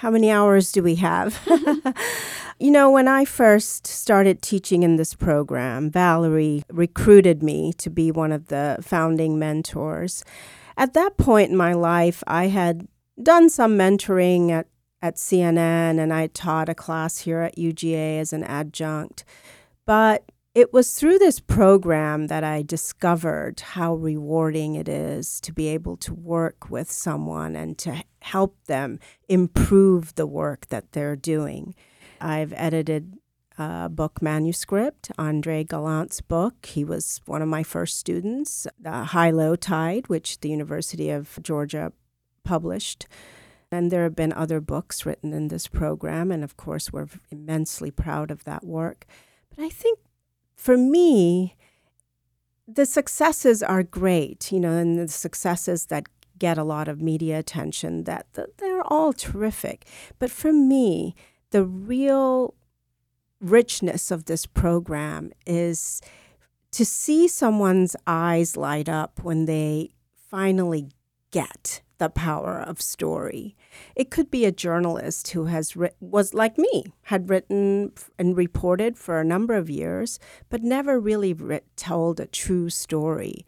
How 0.00 0.10
many 0.10 0.30
hours 0.30 0.70
do 0.70 0.82
we 0.82 0.96
have? 0.96 1.40
you 2.60 2.70
know, 2.70 2.90
when 2.90 3.08
I 3.08 3.24
first 3.24 3.86
started 3.86 4.42
teaching 4.42 4.82
in 4.82 4.96
this 4.96 5.14
program, 5.14 5.90
Valerie 5.90 6.62
recruited 6.70 7.42
me 7.42 7.72
to 7.74 7.90
be 7.90 8.10
one 8.10 8.32
of 8.32 8.48
the 8.48 8.78
founding 8.80 9.38
mentors. 9.38 10.24
At 10.76 10.94
that 10.94 11.16
point 11.16 11.50
in 11.50 11.56
my 11.56 11.72
life, 11.72 12.22
I 12.26 12.48
had 12.48 12.86
done 13.20 13.48
some 13.48 13.76
mentoring 13.76 14.50
at, 14.50 14.68
at 15.02 15.16
CNN 15.16 15.98
and 15.98 16.12
I 16.12 16.28
taught 16.28 16.68
a 16.68 16.74
class 16.74 17.18
here 17.20 17.40
at 17.40 17.56
UGA 17.56 18.20
as 18.20 18.32
an 18.32 18.44
adjunct. 18.44 19.24
But 19.84 20.30
it 20.54 20.72
was 20.72 20.94
through 20.94 21.18
this 21.18 21.40
program 21.40 22.26
that 22.28 22.42
I 22.42 22.62
discovered 22.62 23.60
how 23.60 23.94
rewarding 23.94 24.74
it 24.74 24.88
is 24.88 25.40
to 25.42 25.52
be 25.52 25.68
able 25.68 25.96
to 25.98 26.14
work 26.14 26.70
with 26.70 26.90
someone 26.90 27.54
and 27.54 27.78
to 27.78 28.02
help 28.22 28.56
them 28.66 28.98
improve 29.28 30.14
the 30.14 30.26
work 30.26 30.66
that 30.68 30.92
they're 30.92 31.16
doing. 31.16 31.74
I've 32.20 32.52
edited 32.56 33.18
a 33.58 33.88
book 33.88 34.22
manuscript, 34.22 35.10
Andre 35.18 35.64
Gallant's 35.64 36.20
book. 36.20 36.66
He 36.66 36.84
was 36.84 37.20
one 37.26 37.42
of 37.42 37.48
my 37.48 37.62
first 37.62 37.98
students, 37.98 38.66
uh, 38.84 39.04
High 39.04 39.30
Low 39.30 39.56
Tide, 39.56 40.08
which 40.08 40.40
the 40.40 40.48
University 40.48 41.10
of 41.10 41.38
Georgia 41.42 41.92
published. 42.44 43.06
And 43.70 43.90
there 43.90 44.04
have 44.04 44.16
been 44.16 44.32
other 44.32 44.60
books 44.60 45.04
written 45.04 45.34
in 45.34 45.48
this 45.48 45.68
program, 45.68 46.32
and 46.32 46.42
of 46.42 46.56
course, 46.56 46.92
we're 46.92 47.08
immensely 47.30 47.90
proud 47.90 48.30
of 48.30 48.44
that 48.44 48.64
work. 48.64 49.04
But 49.54 49.64
I 49.64 49.68
think 49.68 49.98
for 50.58 50.76
me, 50.76 51.54
the 52.66 52.84
successes 52.84 53.62
are 53.62 53.82
great, 53.82 54.52
you 54.52 54.60
know, 54.60 54.72
and 54.72 54.98
the 54.98 55.08
successes 55.08 55.86
that 55.86 56.06
get 56.38 56.58
a 56.58 56.64
lot 56.64 56.88
of 56.88 57.00
media 57.00 57.38
attention, 57.38 58.04
that 58.04 58.26
they're 58.58 58.82
all 58.92 59.12
terrific. 59.12 59.86
But 60.18 60.30
for 60.30 60.52
me, 60.52 61.14
the 61.50 61.64
real 61.64 62.54
richness 63.40 64.10
of 64.10 64.26
this 64.26 64.44
program 64.46 65.32
is 65.46 66.02
to 66.72 66.84
see 66.84 67.28
someone's 67.28 67.96
eyes 68.06 68.56
light 68.56 68.88
up 68.88 69.20
when 69.22 69.46
they 69.46 69.90
finally 70.28 70.90
get 71.30 71.82
the 71.98 72.08
power 72.08 72.58
of 72.58 72.80
story. 72.80 73.56
It 73.94 74.10
could 74.10 74.30
be 74.30 74.44
a 74.44 74.52
journalist 74.52 75.28
who 75.28 75.46
has 75.46 75.76
ri- 75.76 75.90
was 76.00 76.34
like 76.34 76.56
me, 76.58 76.84
had 77.02 77.28
written 77.28 77.92
and 78.18 78.36
reported 78.36 78.96
for 78.96 79.20
a 79.20 79.24
number 79.24 79.54
of 79.54 79.68
years, 79.68 80.18
but 80.48 80.62
never 80.62 80.98
really 80.98 81.32
writ- 81.32 81.76
told 81.76 82.20
a 82.20 82.26
true 82.26 82.70
story. 82.70 83.44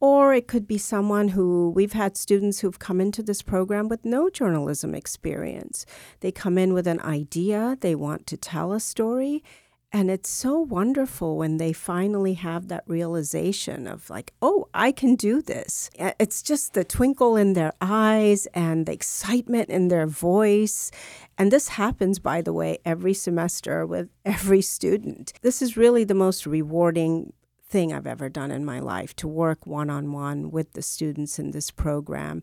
Or 0.00 0.32
it 0.32 0.46
could 0.46 0.68
be 0.68 0.78
someone 0.78 1.28
who 1.28 1.70
we've 1.70 1.92
had 1.92 2.16
students 2.16 2.60
who've 2.60 2.78
come 2.78 3.00
into 3.00 3.20
this 3.20 3.42
program 3.42 3.88
with 3.88 4.04
no 4.04 4.30
journalism 4.30 4.94
experience. 4.94 5.84
They 6.20 6.30
come 6.30 6.56
in 6.56 6.72
with 6.72 6.86
an 6.86 7.00
idea, 7.00 7.76
they 7.80 7.96
want 7.96 8.26
to 8.28 8.36
tell 8.36 8.72
a 8.72 8.78
story, 8.78 9.42
and 9.90 10.10
it's 10.10 10.28
so 10.28 10.58
wonderful 10.58 11.36
when 11.38 11.56
they 11.56 11.72
finally 11.72 12.34
have 12.34 12.68
that 12.68 12.84
realization 12.86 13.86
of, 13.86 14.10
like, 14.10 14.34
oh, 14.42 14.68
I 14.74 14.92
can 14.92 15.16
do 15.16 15.40
this. 15.40 15.90
It's 15.98 16.42
just 16.42 16.74
the 16.74 16.84
twinkle 16.84 17.36
in 17.36 17.54
their 17.54 17.72
eyes 17.80 18.46
and 18.52 18.84
the 18.84 18.92
excitement 18.92 19.70
in 19.70 19.88
their 19.88 20.06
voice. 20.06 20.90
And 21.38 21.50
this 21.50 21.68
happens, 21.68 22.18
by 22.18 22.42
the 22.42 22.52
way, 22.52 22.78
every 22.84 23.14
semester 23.14 23.86
with 23.86 24.10
every 24.24 24.60
student. 24.60 25.32
This 25.40 25.62
is 25.62 25.76
really 25.76 26.04
the 26.04 26.14
most 26.14 26.46
rewarding 26.46 27.32
thing 27.66 27.92
I've 27.92 28.06
ever 28.06 28.28
done 28.28 28.50
in 28.50 28.64
my 28.64 28.80
life 28.80 29.14
to 29.16 29.28
work 29.28 29.66
one 29.66 29.90
on 29.90 30.12
one 30.12 30.50
with 30.50 30.72
the 30.72 30.82
students 30.82 31.38
in 31.38 31.50
this 31.50 31.70
program 31.70 32.42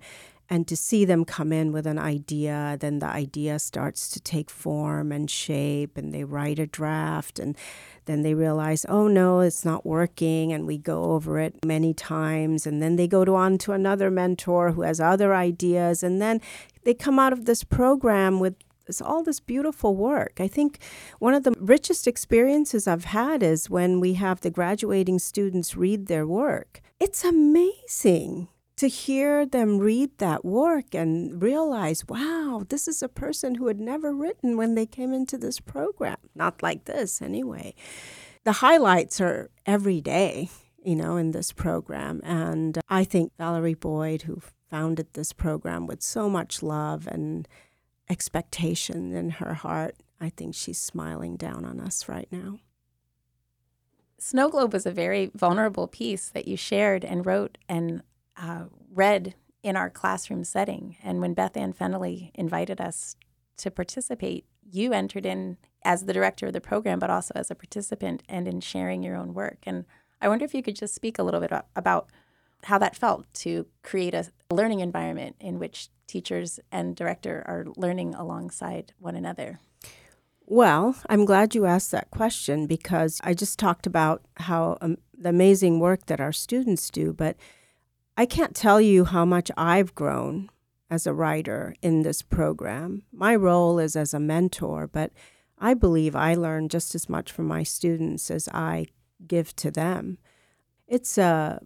and 0.49 0.67
to 0.67 0.75
see 0.75 1.05
them 1.05 1.25
come 1.25 1.51
in 1.51 1.71
with 1.71 1.87
an 1.87 1.99
idea 1.99 2.77
then 2.79 2.99
the 2.99 3.05
idea 3.05 3.59
starts 3.59 4.09
to 4.09 4.19
take 4.19 4.49
form 4.49 5.11
and 5.11 5.29
shape 5.29 5.97
and 5.97 6.13
they 6.13 6.23
write 6.23 6.59
a 6.59 6.67
draft 6.67 7.39
and 7.39 7.57
then 8.05 8.21
they 8.21 8.33
realize 8.33 8.85
oh 8.89 9.07
no 9.07 9.39
it's 9.39 9.65
not 9.65 9.85
working 9.85 10.53
and 10.53 10.65
we 10.65 10.77
go 10.77 11.05
over 11.05 11.39
it 11.39 11.63
many 11.65 11.93
times 11.93 12.65
and 12.67 12.81
then 12.81 12.95
they 12.95 13.07
go 13.07 13.25
to 13.25 13.35
on 13.35 13.57
to 13.57 13.71
another 13.71 14.11
mentor 14.11 14.71
who 14.71 14.81
has 14.81 14.99
other 14.99 15.33
ideas 15.33 16.03
and 16.03 16.21
then 16.21 16.39
they 16.83 16.93
come 16.93 17.19
out 17.19 17.33
of 17.33 17.45
this 17.45 17.63
program 17.63 18.39
with 18.39 18.55
it's 18.87 19.01
all 19.01 19.23
this 19.23 19.39
beautiful 19.39 19.95
work. 19.95 20.33
I 20.39 20.47
think 20.47 20.79
one 21.19 21.33
of 21.33 21.43
the 21.43 21.55
richest 21.59 22.07
experiences 22.07 22.87
I've 22.87 23.05
had 23.05 23.41
is 23.41 23.69
when 23.69 23.99
we 23.99 24.13
have 24.13 24.41
the 24.41 24.51
graduating 24.51 25.19
students 25.19 25.75
read 25.75 26.07
their 26.07 26.27
work. 26.27 26.81
It's 26.99 27.23
amazing 27.23 28.47
to 28.77 28.87
hear 28.87 29.45
them 29.45 29.79
read 29.79 30.17
that 30.17 30.43
work 30.43 30.93
and 30.93 31.41
realize, 31.41 32.07
wow, 32.07 32.65
this 32.67 32.87
is 32.87 33.01
a 33.01 33.07
person 33.07 33.55
who 33.55 33.67
had 33.67 33.79
never 33.79 34.13
written 34.13 34.57
when 34.57 34.75
they 34.75 34.85
came 34.85 35.13
into 35.13 35.37
this 35.37 35.59
program. 35.59 36.17
Not 36.35 36.61
like 36.61 36.85
this, 36.85 37.21
anyway. 37.21 37.73
The 38.43 38.53
highlights 38.53 39.21
are 39.21 39.49
every 39.65 40.01
day, 40.01 40.49
you 40.83 40.95
know, 40.95 41.15
in 41.15 41.31
this 41.31 41.53
program. 41.53 42.21
And 42.23 42.79
I 42.89 43.05
think 43.05 43.31
Valerie 43.37 43.73
Boyd, 43.73 44.23
who 44.23 44.41
founded 44.69 45.07
this 45.13 45.31
program 45.31 45.87
with 45.87 46.01
so 46.01 46.29
much 46.29 46.61
love 46.61 47.07
and 47.07 47.47
expectation 48.09 49.13
in 49.13 49.29
her 49.31 49.53
heart, 49.53 49.95
I 50.19 50.29
think 50.29 50.53
she's 50.53 50.79
smiling 50.79 51.37
down 51.37 51.63
on 51.65 51.79
us 51.79 52.09
right 52.09 52.27
now. 52.29 52.59
Snow 54.17 54.49
Globe 54.49 54.73
was 54.73 54.85
a 54.85 54.91
very 54.91 55.31
vulnerable 55.33 55.87
piece 55.87 56.29
that 56.29 56.47
you 56.47 56.57
shared 56.57 57.03
and 57.05 57.25
wrote, 57.25 57.57
and 57.67 58.01
uh, 58.37 58.65
read 58.93 59.35
in 59.63 59.75
our 59.75 59.89
classroom 59.89 60.43
setting. 60.43 60.97
And 61.03 61.21
when 61.21 61.33
Beth 61.33 61.57
Ann 61.57 61.73
Fennelly 61.73 62.31
invited 62.35 62.79
us 62.79 63.15
to 63.57 63.71
participate, 63.71 64.45
you 64.69 64.93
entered 64.93 65.25
in 65.25 65.57
as 65.83 66.05
the 66.05 66.13
director 66.13 66.47
of 66.47 66.53
the 66.53 66.61
program, 66.61 66.99
but 66.99 67.09
also 67.09 67.31
as 67.35 67.51
a 67.51 67.55
participant 67.55 68.23
and 68.27 68.47
in 68.47 68.59
sharing 68.59 69.03
your 69.03 69.15
own 69.15 69.33
work. 69.33 69.59
And 69.63 69.85
I 70.21 70.27
wonder 70.27 70.45
if 70.45 70.53
you 70.53 70.63
could 70.63 70.75
just 70.75 70.95
speak 70.95 71.19
a 71.19 71.23
little 71.23 71.39
bit 71.39 71.51
about 71.75 72.09
how 72.63 72.77
that 72.79 72.95
felt 72.95 73.31
to 73.33 73.67
create 73.83 74.13
a 74.13 74.31
learning 74.51 74.79
environment 74.79 75.35
in 75.39 75.59
which 75.59 75.89
teachers 76.07 76.59
and 76.71 76.95
director 76.95 77.43
are 77.47 77.65
learning 77.77 78.15
alongside 78.15 78.93
one 78.99 79.15
another. 79.15 79.59
Well, 80.47 80.95
I'm 81.09 81.25
glad 81.25 81.55
you 81.55 81.65
asked 81.65 81.91
that 81.91 82.11
question 82.11 82.67
because 82.67 83.19
I 83.23 83.33
just 83.33 83.57
talked 83.57 83.87
about 83.87 84.23
how 84.37 84.77
um, 84.81 84.97
the 85.17 85.29
amazing 85.29 85.79
work 85.79 86.05
that 86.05 86.21
our 86.21 86.31
students 86.31 86.89
do, 86.91 87.13
but 87.13 87.35
I 88.17 88.25
can't 88.25 88.55
tell 88.55 88.79
you 88.79 89.05
how 89.05 89.25
much 89.25 89.51
I've 89.57 89.93
grown 89.93 90.49
as 90.89 91.05
a 91.05 91.13
writer 91.13 91.75
in 91.81 92.03
this 92.03 92.21
program. 92.21 93.03
My 93.11 93.35
role 93.35 93.77
is 93.77 93.95
as 93.95 94.13
a 94.13 94.19
mentor, 94.19 94.87
but 94.87 95.11
I 95.59 95.73
believe 95.73 96.15
I 96.15 96.33
learn 96.33 96.69
just 96.69 96.95
as 96.95 97.09
much 97.09 97.31
from 97.31 97.45
my 97.45 97.63
students 97.63 98.31
as 98.31 98.47
I 98.49 98.87
give 99.27 99.55
to 99.57 99.71
them. 99.71 100.17
It's 100.87 101.17
a 101.17 101.59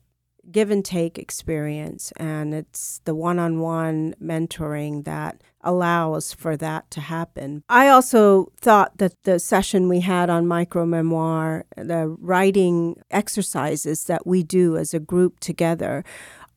give 0.52 0.72
and 0.72 0.84
take 0.84 1.20
experience, 1.20 2.12
and 2.18 2.54
it's 2.56 3.02
the 3.06 3.14
one 3.14 3.38
on 3.38 3.60
one 3.60 4.16
mentoring 4.22 5.04
that 5.04 5.42
allows 5.62 6.34
for 6.34 6.58
that 6.58 6.90
to 6.90 7.02
happen. 7.02 7.64
I 7.70 7.90
also 7.90 8.52
thought 8.60 8.98
that 8.98 9.22
the 9.24 9.38
session 9.38 9.90
we 9.90 10.00
had 10.00 10.30
on 10.30 10.48
micro 10.48 10.86
memoir, 10.86 11.66
the 11.76 12.16
writing 12.20 12.96
exercises 13.12 14.06
that 14.06 14.26
we 14.26 14.42
do 14.42 14.78
as 14.78 14.94
a 14.94 15.00
group 15.00 15.40
together, 15.40 16.04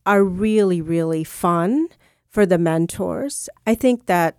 are 0.06 0.24
really, 0.24 0.80
really 0.80 1.24
fun 1.24 1.88
for 2.28 2.46
the 2.46 2.58
mentors. 2.58 3.48
I 3.66 3.74
think 3.74 4.06
that 4.06 4.36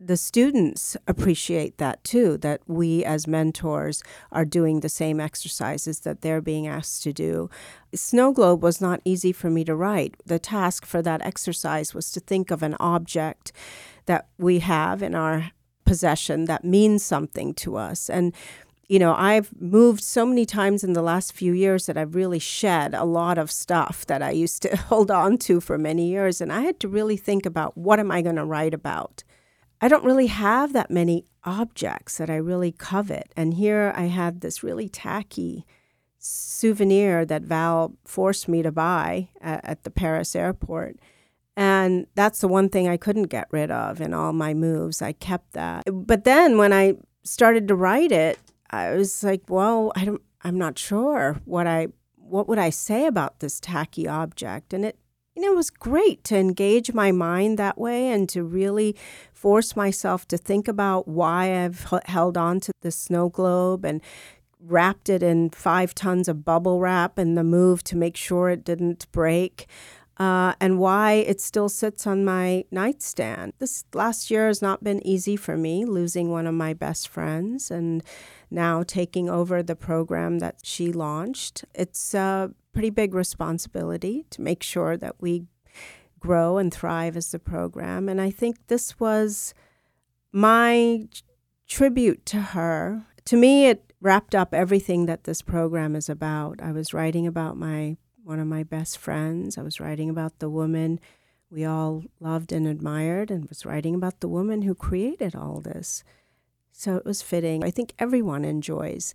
the 0.00 0.16
students 0.16 0.96
appreciate 1.08 1.78
that 1.78 2.02
too, 2.04 2.36
that 2.38 2.60
we 2.66 3.04
as 3.04 3.26
mentors 3.26 4.02
are 4.30 4.44
doing 4.44 4.80
the 4.80 4.88
same 4.88 5.18
exercises 5.18 6.00
that 6.00 6.20
they're 6.20 6.40
being 6.40 6.68
asked 6.68 7.02
to 7.02 7.12
do. 7.12 7.50
Snow 7.94 8.32
Globe 8.32 8.62
was 8.62 8.80
not 8.80 9.00
easy 9.04 9.32
for 9.32 9.50
me 9.50 9.64
to 9.64 9.74
write. 9.74 10.14
The 10.24 10.38
task 10.38 10.86
for 10.86 11.02
that 11.02 11.22
exercise 11.22 11.94
was 11.94 12.12
to 12.12 12.20
think 12.20 12.50
of 12.50 12.62
an 12.62 12.76
object 12.78 13.50
that 14.06 14.28
we 14.38 14.60
have 14.60 15.02
in 15.02 15.16
our 15.16 15.50
possession 15.84 16.44
that 16.44 16.64
means 16.64 17.02
something 17.02 17.52
to 17.54 17.76
us. 17.76 18.08
And 18.08 18.34
you 18.88 18.98
know, 18.98 19.14
I've 19.14 19.50
moved 19.60 20.02
so 20.02 20.24
many 20.24 20.46
times 20.46 20.82
in 20.82 20.94
the 20.94 21.02
last 21.02 21.34
few 21.34 21.52
years 21.52 21.86
that 21.86 21.98
I've 21.98 22.14
really 22.14 22.38
shed 22.38 22.94
a 22.94 23.04
lot 23.04 23.36
of 23.36 23.50
stuff 23.50 24.06
that 24.06 24.22
I 24.22 24.30
used 24.30 24.62
to 24.62 24.76
hold 24.88 25.10
on 25.10 25.36
to 25.38 25.60
for 25.60 25.76
many 25.76 26.08
years. 26.08 26.40
And 26.40 26.50
I 26.50 26.62
had 26.62 26.80
to 26.80 26.88
really 26.88 27.18
think 27.18 27.44
about 27.44 27.76
what 27.76 28.00
am 28.00 28.10
I 28.10 28.22
going 28.22 28.36
to 28.36 28.46
write 28.46 28.72
about? 28.72 29.24
I 29.80 29.88
don't 29.88 30.04
really 30.04 30.26
have 30.26 30.72
that 30.72 30.90
many 30.90 31.26
objects 31.44 32.16
that 32.16 32.30
I 32.30 32.36
really 32.36 32.72
covet. 32.72 33.30
And 33.36 33.54
here 33.54 33.92
I 33.94 34.06
had 34.06 34.40
this 34.40 34.62
really 34.62 34.88
tacky 34.88 35.66
souvenir 36.18 37.24
that 37.26 37.42
Val 37.42 37.94
forced 38.04 38.48
me 38.48 38.62
to 38.62 38.72
buy 38.72 39.28
at, 39.40 39.64
at, 39.64 39.84
the 39.84 39.90
Paris 39.90 40.34
airport. 40.34 40.96
And 41.56 42.06
that's 42.16 42.40
the 42.40 42.48
one 42.48 42.68
thing 42.68 42.88
I 42.88 42.96
couldn't 42.96 43.24
get 43.24 43.46
rid 43.52 43.70
of 43.70 44.00
in 44.00 44.12
all 44.12 44.32
my 44.32 44.52
moves. 44.52 45.00
I 45.00 45.12
kept 45.12 45.52
that. 45.52 45.84
But 45.92 46.24
then 46.24 46.58
when 46.58 46.72
I 46.72 46.94
started 47.22 47.68
to 47.68 47.76
write 47.76 48.10
it, 48.10 48.38
I 48.70 48.94
was 48.94 49.22
like, 49.22 49.42
well, 49.48 49.92
I 49.96 50.04
don't 50.04 50.22
I'm 50.42 50.58
not 50.58 50.78
sure 50.78 51.40
what 51.44 51.66
I 51.66 51.88
what 52.16 52.48
would 52.48 52.58
I 52.58 52.70
say 52.70 53.06
about 53.06 53.40
this 53.40 53.60
tacky 53.60 54.06
object. 54.06 54.72
And 54.72 54.84
it 54.84 54.98
you 55.34 55.44
know, 55.44 55.52
it 55.52 55.56
was 55.56 55.70
great 55.70 56.24
to 56.24 56.36
engage 56.36 56.92
my 56.92 57.12
mind 57.12 57.60
that 57.60 57.78
way 57.78 58.08
and 58.08 58.28
to 58.30 58.42
really 58.42 58.96
force 59.32 59.76
myself 59.76 60.26
to 60.28 60.36
think 60.36 60.66
about 60.66 61.06
why 61.06 61.64
I've 61.64 61.86
held 62.06 62.36
on 62.36 62.58
to 62.60 62.72
the 62.80 62.90
snow 62.90 63.28
globe 63.28 63.84
and 63.84 64.00
wrapped 64.60 65.08
it 65.08 65.22
in 65.22 65.50
five 65.50 65.94
tons 65.94 66.26
of 66.26 66.44
bubble 66.44 66.80
wrap 66.80 67.18
and 67.18 67.38
the 67.38 67.44
move 67.44 67.84
to 67.84 67.96
make 67.96 68.16
sure 68.16 68.50
it 68.50 68.64
didn't 68.64 69.06
break. 69.12 69.68
Uh, 70.18 70.52
and 70.60 70.80
why 70.80 71.12
it 71.12 71.40
still 71.40 71.68
sits 71.68 72.04
on 72.04 72.24
my 72.24 72.64
nightstand. 72.72 73.52
This 73.60 73.84
last 73.94 74.32
year 74.32 74.48
has 74.48 74.60
not 74.60 74.82
been 74.82 75.06
easy 75.06 75.36
for 75.36 75.56
me, 75.56 75.84
losing 75.84 76.28
one 76.28 76.44
of 76.44 76.54
my 76.54 76.74
best 76.74 77.06
friends 77.06 77.70
and 77.70 78.02
now 78.50 78.82
taking 78.82 79.30
over 79.30 79.62
the 79.62 79.76
program 79.76 80.40
that 80.40 80.56
she 80.64 80.90
launched. 80.90 81.64
It's 81.72 82.14
a 82.14 82.50
pretty 82.72 82.90
big 82.90 83.14
responsibility 83.14 84.24
to 84.30 84.42
make 84.42 84.64
sure 84.64 84.96
that 84.96 85.14
we 85.20 85.46
grow 86.18 86.58
and 86.58 86.74
thrive 86.74 87.16
as 87.16 87.32
a 87.32 87.38
program. 87.38 88.08
And 88.08 88.20
I 88.20 88.30
think 88.30 88.66
this 88.66 88.98
was 88.98 89.54
my 90.32 91.06
tribute 91.68 92.26
to 92.26 92.40
her. 92.40 93.04
To 93.26 93.36
me, 93.36 93.66
it 93.66 93.92
wrapped 94.00 94.34
up 94.34 94.54
everything 94.54 95.06
that 95.06 95.24
this 95.24 95.42
program 95.42 95.94
is 95.94 96.08
about. 96.08 96.60
I 96.62 96.72
was 96.72 96.94
writing 96.94 97.26
about 97.26 97.56
my 97.56 97.96
one 98.28 98.38
of 98.38 98.46
my 98.46 98.62
best 98.62 98.98
friends. 98.98 99.56
I 99.56 99.62
was 99.62 99.80
writing 99.80 100.10
about 100.10 100.38
the 100.38 100.50
woman 100.50 101.00
we 101.50 101.64
all 101.64 102.04
loved 102.20 102.52
and 102.52 102.66
admired, 102.66 103.30
and 103.30 103.48
was 103.48 103.64
writing 103.64 103.94
about 103.94 104.20
the 104.20 104.28
woman 104.28 104.60
who 104.60 104.74
created 104.74 105.34
all 105.34 105.60
this. 105.60 106.04
So 106.70 106.96
it 106.96 107.06
was 107.06 107.22
fitting. 107.22 107.64
I 107.64 107.70
think 107.70 107.94
everyone 107.98 108.44
enjoys 108.44 109.14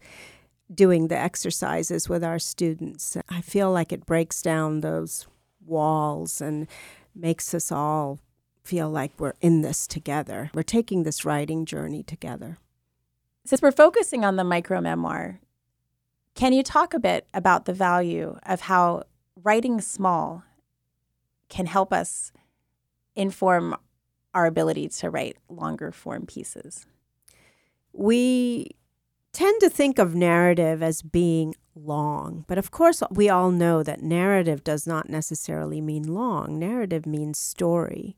doing 0.73 1.09
the 1.09 1.17
exercises 1.17 2.09
with 2.09 2.23
our 2.23 2.39
students. 2.39 3.15
I 3.29 3.41
feel 3.41 3.71
like 3.71 3.91
it 3.91 4.07
breaks 4.07 4.41
down 4.41 4.79
those 4.79 5.27
walls 5.63 6.41
and 6.41 6.65
makes 7.13 7.53
us 7.53 7.71
all 7.71 8.17
feel 8.63 8.89
like 8.89 9.11
we're 9.19 9.33
in 9.41 9.61
this 9.61 9.85
together. 9.85 10.49
We're 10.55 10.63
taking 10.63 11.03
this 11.03 11.23
writing 11.23 11.65
journey 11.65 12.01
together. 12.01 12.57
Since 13.45 13.61
we're 13.61 13.71
focusing 13.71 14.25
on 14.25 14.37
the 14.37 14.43
micro 14.43 14.81
memoir, 14.81 15.39
can 16.35 16.53
you 16.53 16.63
talk 16.63 16.93
a 16.93 16.99
bit 16.99 17.27
about 17.33 17.65
the 17.65 17.73
value 17.73 18.37
of 18.45 18.61
how 18.61 19.03
writing 19.41 19.81
small 19.81 20.43
can 21.49 21.65
help 21.65 21.93
us 21.93 22.31
inform 23.15 23.75
our 24.33 24.45
ability 24.45 24.89
to 24.89 25.09
write 25.09 25.37
longer 25.49 25.91
form 25.91 26.25
pieces? 26.25 26.85
we 27.93 28.71
tend 29.31 29.61
to 29.61 29.69
think 29.69 29.99
of 29.99 30.15
narrative 30.15 30.83
as 30.83 31.01
being 31.01 31.55
long. 31.75 32.43
But 32.47 32.57
of 32.57 32.71
course, 32.71 33.01
we 33.11 33.29
all 33.29 33.51
know 33.51 33.83
that 33.83 34.01
narrative 34.01 34.63
does 34.63 34.85
not 34.85 35.09
necessarily 35.09 35.79
mean 35.79 36.03
long. 36.03 36.59
Narrative 36.59 37.05
means 37.05 37.39
story. 37.39 38.15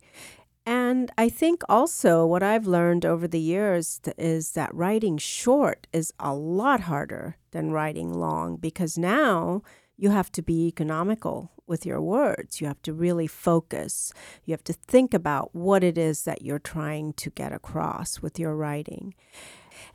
And 0.66 1.12
I 1.18 1.30
think 1.30 1.62
also 1.70 2.26
what 2.26 2.42
I've 2.42 2.66
learned 2.66 3.06
over 3.06 3.28
the 3.28 3.40
years 3.40 4.02
is 4.18 4.54
that 4.54 4.74
writing 4.74 5.18
short 5.18 5.86
is 5.94 6.12
a 6.20 6.34
lot 6.34 6.82
harder 6.82 7.38
than 7.52 7.72
writing 7.72 8.12
long 8.12 8.58
because 8.58 8.98
now 8.98 9.62
you 9.96 10.10
have 10.10 10.32
to 10.34 10.42
be 10.42 10.68
economical 10.68 11.52
with 11.68 11.86
your 11.86 12.02
words. 12.02 12.62
You 12.62 12.68
have 12.68 12.82
to 12.84 12.94
really 12.94 13.28
focus. 13.28 14.12
You 14.44 14.54
have 14.54 14.64
to 14.66 14.74
think 14.74 15.14
about 15.14 15.54
what 15.54 15.84
it 15.84 15.98
is 15.98 16.24
that 16.24 16.42
you're 16.42 16.60
trying 16.60 17.14
to 17.14 17.30
get 17.30 17.54
across 17.54 18.22
with 18.22 18.40
your 18.40 18.56
writing. 18.56 19.14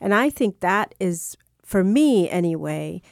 And 0.00 0.14
I 0.14 0.30
think 0.30 0.60
that 0.60 0.94
is, 1.00 1.36
for 1.64 1.82
me 1.82 2.30
anyway, 2.30 3.02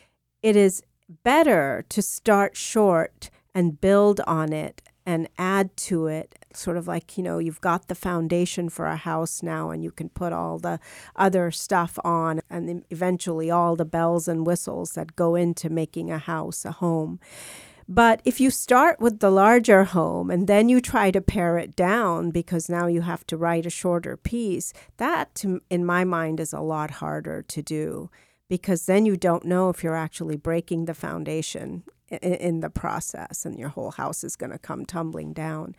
it 0.42 0.55
is 0.55 0.83
better 1.25 1.85
to 1.88 2.03
start 2.03 2.57
short 2.57 3.31
and 3.55 3.81
build 3.81 4.21
on 4.27 4.53
it 4.53 4.83
and 5.05 5.29
add 5.38 5.77
to 5.77 6.07
it 6.07 6.38
sort 6.59 6.77
of 6.77 6.87
like 6.87 7.16
you 7.16 7.23
know 7.23 7.38
you've 7.38 7.61
got 7.61 7.88
the 7.88 7.94
foundation 7.94 8.68
for 8.68 8.87
a 8.87 8.97
house 8.97 9.42
now 9.42 9.71
and 9.71 9.83
you 9.83 9.90
can 9.90 10.09
put 10.09 10.33
all 10.33 10.59
the 10.59 10.79
other 11.16 11.51
stuff 11.51 11.99
on 12.05 12.40
and 12.51 12.85
eventually 12.90 13.51
all 13.51 13.77
the 13.77 13.85
bells 13.85 14.29
and 14.29 14.47
whistles 14.47 14.92
that 14.92 15.16
go 15.16 15.35
into 15.35 15.71
making 15.71 16.11
a 16.11 16.18
house 16.18 16.64
a 16.64 16.73
home 16.73 17.18
but 17.90 18.21
if 18.27 18.38
you 18.38 18.51
start 18.51 19.01
with 19.01 19.21
the 19.21 19.31
larger 19.31 19.85
home 19.85 20.31
and 20.31 20.47
then 20.47 20.68
you 20.68 20.79
try 20.79 21.11
to 21.11 21.23
pare 21.23 21.57
it 21.57 21.75
down 21.75 22.31
because 22.31 22.68
now 22.68 22.87
you 22.87 23.01
have 23.01 23.27
to 23.29 23.37
write 23.38 23.64
a 23.64 23.71
shorter 23.71 24.14
piece, 24.14 24.75
that, 24.99 25.42
in 25.71 25.87
my 25.87 26.05
mind, 26.05 26.38
is 26.38 26.53
a 26.53 26.61
lot 26.61 26.90
harder 26.90 27.40
to 27.40 27.62
do 27.62 28.11
because 28.51 28.85
then 28.85 29.07
you 29.07 29.16
don't 29.16 29.47
know 29.47 29.71
if 29.71 29.83
you're 29.83 29.97
actually 29.97 30.37
breaking 30.37 30.85
the 30.85 30.92
foundation 30.92 31.83
in, 32.11 32.61
the 32.61 32.71
process 32.71 33.44
and 33.44 33.59
your 33.59 33.68
whole 33.68 33.92
house 33.92 34.25
is 34.25 34.37
going 34.37 34.53
to 34.53 34.59
come 34.59 34.85
tumbling 34.85 35.33
down. 35.33 35.75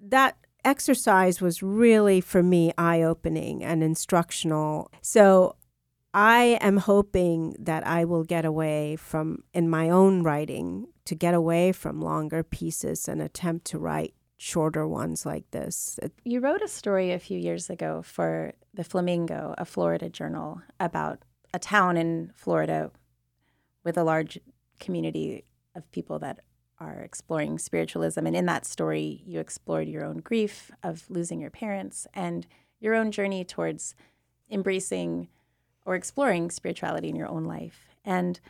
That 0.00 0.36
exercise 0.64 1.40
was 1.40 1.62
really, 1.62 2.20
for 2.20 2.42
me, 2.42 2.72
eye 2.76 3.02
opening 3.02 3.62
and 3.62 3.82
instructional. 3.82 4.90
So 5.02 5.56
I 6.12 6.58
am 6.60 6.78
hoping 6.78 7.54
that 7.58 7.86
I 7.86 8.04
will 8.04 8.24
get 8.24 8.44
away 8.44 8.96
from, 8.96 9.44
in 9.54 9.68
my 9.68 9.90
own 9.90 10.22
writing, 10.22 10.88
to 11.04 11.14
get 11.14 11.34
away 11.34 11.72
from 11.72 12.00
longer 12.00 12.42
pieces 12.42 13.08
and 13.08 13.20
attempt 13.20 13.66
to 13.66 13.78
write 13.78 14.14
shorter 14.36 14.88
ones 14.88 15.26
like 15.26 15.50
this. 15.50 15.98
You 16.24 16.40
wrote 16.40 16.62
a 16.62 16.68
story 16.68 17.12
a 17.12 17.18
few 17.18 17.38
years 17.38 17.68
ago 17.68 18.02
for 18.02 18.54
the 18.72 18.84
Flamingo, 18.84 19.54
a 19.58 19.64
Florida 19.64 20.08
journal, 20.08 20.62
about 20.78 21.20
a 21.52 21.58
town 21.58 21.96
in 21.96 22.32
Florida 22.34 22.90
with 23.84 23.98
a 23.98 24.04
large 24.04 24.38
community 24.78 25.44
of 25.74 25.90
people 25.92 26.18
that 26.20 26.40
are 26.80 27.00
exploring 27.00 27.58
spiritualism. 27.58 28.26
And 28.26 28.34
in 28.34 28.46
that 28.46 28.64
story, 28.64 29.22
you 29.26 29.38
explored 29.38 29.88
your 29.88 30.04
own 30.04 30.18
grief 30.18 30.70
of 30.82 31.04
losing 31.08 31.40
your 31.40 31.50
parents 31.50 32.06
and 32.14 32.46
your 32.80 32.94
own 32.94 33.12
journey 33.12 33.44
towards 33.44 33.94
embracing 34.50 35.28
or 35.84 35.94
exploring 35.94 36.50
spirituality 36.50 37.08
in 37.08 37.16
your 37.16 37.28
own 37.28 37.44
life. 37.44 37.88
And 38.04 38.40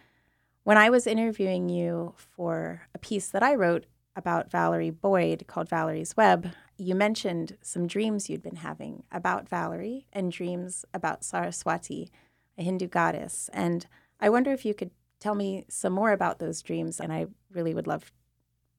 when 0.63 0.79
I 0.79 0.91
was 0.91 1.07
interviewing 1.07 1.69
you 1.69 2.15
for 2.17 2.83
a 2.95 2.99
piece 2.99 3.29
that 3.29 3.43
I 3.43 3.55
wrote 3.55 3.87
about 4.15 4.51
Valerie 4.51 4.91
Boyd 4.91 5.45
called 5.47 5.69
Valerie's 5.69 6.17
Web, 6.17 6.53
you 6.77 6.95
mentioned 6.95 7.57
some 7.63 7.87
dreams 7.87 8.31
you'd 8.31 8.43
been 8.43 8.57
having 8.57 9.03
about 9.11 9.49
Valerie 9.49 10.07
and 10.13 10.33
dreams 10.33 10.85
about 10.95 11.25
Saraswati, 11.25 12.11
a 12.57 12.63
Hindu 12.63 12.89
goddess. 12.89 13.51
And 13.53 13.87
I 14.21 14.29
wonder 14.29 14.53
if 14.53 14.65
you 14.65 14.75
could 14.75 14.91
tell 15.19 15.35
me 15.35 15.65
some 15.69 15.93
more 15.93 16.13
about 16.13 16.39
those 16.39 16.63
dreams. 16.63 17.01
And 17.01 17.13
I 17.13 17.27
really 17.53 17.75
would 17.75 17.87
love 17.87 18.13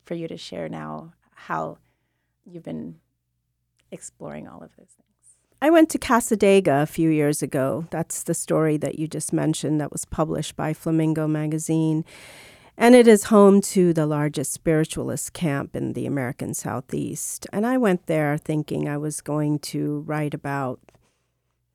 for 0.03 0.15
you 0.15 0.27
to 0.27 0.37
share 0.37 0.69
now 0.69 1.13
how 1.33 1.77
you've 2.45 2.63
been 2.63 2.95
exploring 3.91 4.47
all 4.47 4.63
of 4.63 4.71
those 4.77 4.89
things. 4.89 5.07
I 5.61 5.69
went 5.69 5.89
to 5.91 5.99
Cassadaga 5.99 6.81
a 6.81 6.87
few 6.87 7.09
years 7.09 7.43
ago. 7.43 7.85
That's 7.91 8.23
the 8.23 8.33
story 8.33 8.77
that 8.77 8.97
you 8.97 9.07
just 9.07 9.31
mentioned 9.31 9.79
that 9.79 9.91
was 9.91 10.05
published 10.05 10.55
by 10.55 10.73
Flamingo 10.73 11.27
magazine. 11.27 12.03
And 12.77 12.95
it 12.95 13.07
is 13.07 13.25
home 13.25 13.61
to 13.61 13.93
the 13.93 14.07
largest 14.07 14.53
spiritualist 14.53 15.33
camp 15.33 15.75
in 15.75 15.93
the 15.93 16.07
American 16.07 16.55
Southeast. 16.55 17.45
And 17.53 17.67
I 17.67 17.77
went 17.77 18.07
there 18.07 18.37
thinking 18.37 18.87
I 18.87 18.97
was 18.97 19.21
going 19.21 19.59
to 19.59 19.99
write 20.07 20.33
about 20.33 20.79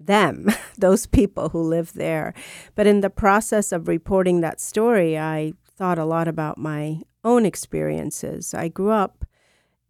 them, 0.00 0.48
those 0.78 1.06
people 1.06 1.50
who 1.50 1.62
live 1.62 1.92
there. 1.92 2.34
But 2.74 2.88
in 2.88 3.02
the 3.02 3.10
process 3.10 3.70
of 3.70 3.86
reporting 3.86 4.40
that 4.40 4.60
story, 4.60 5.16
I 5.16 5.52
thought 5.76 5.98
a 5.98 6.04
lot 6.04 6.26
about 6.26 6.58
my 6.58 7.02
own 7.26 7.44
experiences. 7.44 8.54
I 8.54 8.68
grew 8.68 8.90
up 8.90 9.26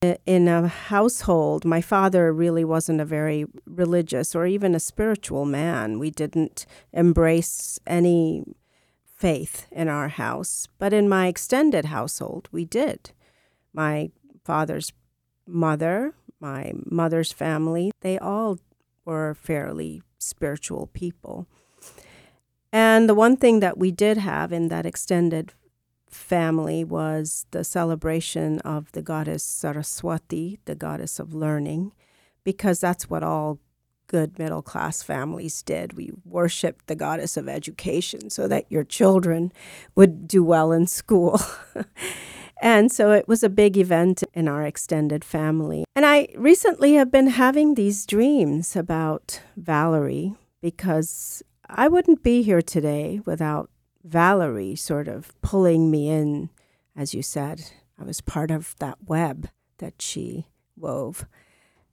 in 0.02 0.46
a 0.48 0.68
household, 0.68 1.64
my 1.64 1.80
father 1.80 2.32
really 2.32 2.64
wasn't 2.64 3.00
a 3.00 3.04
very 3.04 3.46
religious 3.64 4.34
or 4.34 4.46
even 4.46 4.74
a 4.74 4.80
spiritual 4.80 5.44
man. 5.44 5.98
We 5.98 6.10
didn't 6.10 6.66
embrace 6.92 7.78
any 7.86 8.44
faith 9.14 9.66
in 9.70 9.88
our 9.88 10.08
house, 10.08 10.68
but 10.78 10.92
in 10.92 11.08
my 11.08 11.26
extended 11.28 11.86
household, 11.86 12.48
we 12.52 12.64
did. 12.64 13.12
My 13.72 14.10
father's 14.44 14.92
mother, 15.46 16.14
my 16.40 16.72
mother's 16.84 17.32
family, 17.32 17.90
they 18.00 18.18
all 18.18 18.58
were 19.04 19.34
fairly 19.34 20.02
spiritual 20.18 20.88
people. 20.92 21.46
And 22.70 23.08
the 23.08 23.14
one 23.14 23.36
thing 23.36 23.60
that 23.60 23.78
we 23.78 23.90
did 23.90 24.18
have 24.18 24.52
in 24.52 24.68
that 24.68 24.84
extended 24.84 25.54
family 26.08 26.84
was 26.84 27.46
the 27.50 27.64
celebration 27.64 28.60
of 28.60 28.92
the 28.92 29.02
goddess 29.02 29.42
Saraswati, 29.42 30.58
the 30.64 30.74
goddess 30.74 31.18
of 31.18 31.34
learning, 31.34 31.92
because 32.44 32.80
that's 32.80 33.10
what 33.10 33.22
all 33.22 33.58
good 34.06 34.38
middle 34.38 34.62
class 34.62 35.02
families 35.02 35.62
did. 35.62 35.94
We 35.94 36.12
worshiped 36.24 36.86
the 36.86 36.94
goddess 36.94 37.36
of 37.36 37.48
education 37.48 38.30
so 38.30 38.46
that 38.48 38.70
your 38.70 38.84
children 38.84 39.52
would 39.94 40.28
do 40.28 40.44
well 40.44 40.72
in 40.72 40.86
school. 40.86 41.40
and 42.62 42.90
so 42.90 43.12
it 43.12 43.26
was 43.28 43.42
a 43.42 43.48
big 43.48 43.76
event 43.76 44.22
in 44.32 44.48
our 44.48 44.64
extended 44.64 45.24
family. 45.24 45.84
And 45.94 46.06
I 46.06 46.28
recently 46.36 46.94
have 46.94 47.10
been 47.10 47.28
having 47.28 47.74
these 47.74 48.06
dreams 48.06 48.76
about 48.76 49.40
Valerie 49.56 50.34
because 50.62 51.42
I 51.68 51.88
wouldn't 51.88 52.22
be 52.22 52.42
here 52.42 52.62
today 52.62 53.20
without 53.24 53.70
Valerie 54.06 54.76
sort 54.76 55.08
of 55.08 55.38
pulling 55.42 55.90
me 55.90 56.08
in, 56.08 56.50
as 56.96 57.12
you 57.12 57.22
said. 57.22 57.70
I 57.98 58.04
was 58.04 58.20
part 58.20 58.50
of 58.50 58.76
that 58.78 58.98
web 59.06 59.48
that 59.78 60.00
she 60.00 60.46
wove 60.76 61.26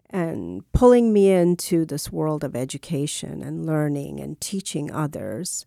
and 0.10 0.72
pulling 0.74 1.12
me 1.12 1.32
into 1.32 1.86
this 1.86 2.12
world 2.12 2.44
of 2.44 2.56
education 2.56 3.42
and 3.42 3.66
learning 3.66 4.20
and 4.20 4.40
teaching 4.40 4.92
others. 4.92 5.66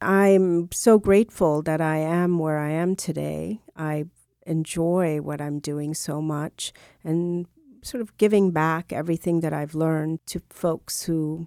I'm 0.00 0.70
so 0.72 0.98
grateful 0.98 1.62
that 1.62 1.80
I 1.80 1.98
am 1.98 2.38
where 2.40 2.58
I 2.58 2.70
am 2.70 2.96
today. 2.96 3.60
I 3.76 4.06
enjoy 4.46 5.20
what 5.20 5.40
I'm 5.40 5.60
doing 5.60 5.94
so 5.94 6.20
much 6.20 6.72
and 7.04 7.46
sort 7.82 8.00
of 8.00 8.16
giving 8.18 8.50
back 8.50 8.92
everything 8.92 9.40
that 9.40 9.52
I've 9.52 9.74
learned 9.76 10.26
to 10.26 10.42
folks 10.50 11.04
who 11.04 11.46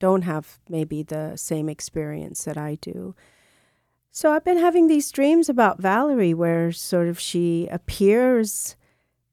don't 0.00 0.22
have 0.22 0.58
maybe 0.68 1.02
the 1.02 1.36
same 1.36 1.68
experience 1.68 2.44
that 2.44 2.58
I 2.58 2.76
do. 2.80 3.14
So 4.16 4.30
I've 4.30 4.44
been 4.44 4.58
having 4.58 4.86
these 4.86 5.10
dreams 5.10 5.48
about 5.48 5.80
Valerie 5.80 6.34
where 6.34 6.70
sort 6.70 7.08
of 7.08 7.18
she 7.18 7.66
appears 7.66 8.76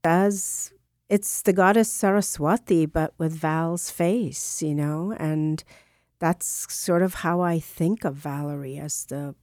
as 0.03 0.73
it's 1.07 1.43
the 1.43 1.53
goddess 1.53 1.87
Saraswati, 1.87 2.87
but 2.87 3.13
with 3.19 3.31
Val's 3.31 3.91
face, 3.91 4.63
you 4.63 4.73
know, 4.73 5.15
and 5.19 5.63
that's 6.17 6.73
sort 6.73 7.03
of 7.03 7.13
how 7.13 7.41
I 7.41 7.59
think 7.59 8.03
of 8.03 8.15
Valerie 8.15 8.79
as 8.79 9.05
the 9.05 9.35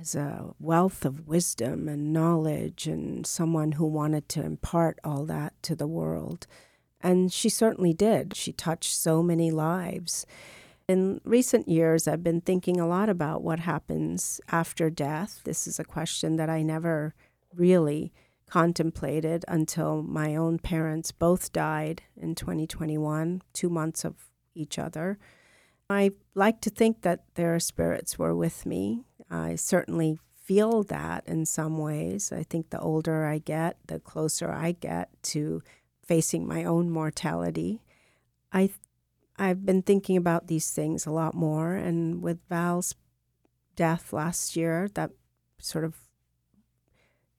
as 0.00 0.16
a 0.16 0.52
wealth 0.58 1.04
of 1.04 1.28
wisdom 1.28 1.88
and 1.88 2.12
knowledge 2.12 2.88
and 2.88 3.24
someone 3.24 3.72
who 3.72 3.86
wanted 3.86 4.28
to 4.30 4.42
impart 4.42 4.98
all 5.04 5.24
that 5.26 5.52
to 5.62 5.76
the 5.76 5.86
world. 5.86 6.48
And 7.00 7.32
she 7.32 7.48
certainly 7.48 7.94
did. 7.94 8.34
She 8.34 8.50
touched 8.50 8.96
so 8.96 9.22
many 9.22 9.52
lives. 9.52 10.26
In 10.88 11.20
recent 11.24 11.68
years, 11.68 12.06
I've 12.06 12.22
been 12.22 12.40
thinking 12.40 12.78
a 12.78 12.86
lot 12.86 13.08
about 13.08 13.42
what 13.42 13.58
happens 13.58 14.40
after 14.48 14.88
death. 14.88 15.40
This 15.44 15.66
is 15.66 15.80
a 15.80 15.84
question 15.84 16.36
that 16.36 16.48
I 16.48 16.62
never 16.62 17.12
really 17.52 18.12
contemplated 18.48 19.44
until 19.48 20.04
my 20.04 20.36
own 20.36 20.60
parents 20.60 21.10
both 21.10 21.52
died 21.52 22.02
in 22.16 22.36
2021, 22.36 23.42
two 23.52 23.68
months 23.68 24.04
of 24.04 24.14
each 24.54 24.78
other. 24.78 25.18
I 25.90 26.12
like 26.36 26.60
to 26.60 26.70
think 26.70 27.02
that 27.02 27.24
their 27.34 27.58
spirits 27.58 28.16
were 28.16 28.34
with 28.34 28.64
me. 28.64 29.06
I 29.28 29.56
certainly 29.56 30.20
feel 30.44 30.84
that 30.84 31.26
in 31.26 31.46
some 31.46 31.78
ways. 31.78 32.30
I 32.30 32.44
think 32.44 32.70
the 32.70 32.78
older 32.78 33.24
I 33.24 33.38
get, 33.38 33.76
the 33.88 33.98
closer 33.98 34.52
I 34.52 34.70
get 34.70 35.08
to 35.24 35.62
facing 36.04 36.46
my 36.46 36.62
own 36.62 36.90
mortality. 36.90 37.82
I 38.52 38.70
I've 39.38 39.64
been 39.66 39.82
thinking 39.82 40.16
about 40.16 40.46
these 40.46 40.70
things 40.70 41.06
a 41.06 41.10
lot 41.10 41.34
more 41.34 41.74
and 41.74 42.22
with 42.22 42.38
Val's 42.48 42.94
death 43.74 44.12
last 44.12 44.56
year 44.56 44.88
that 44.94 45.10
sort 45.58 45.84
of 45.84 45.96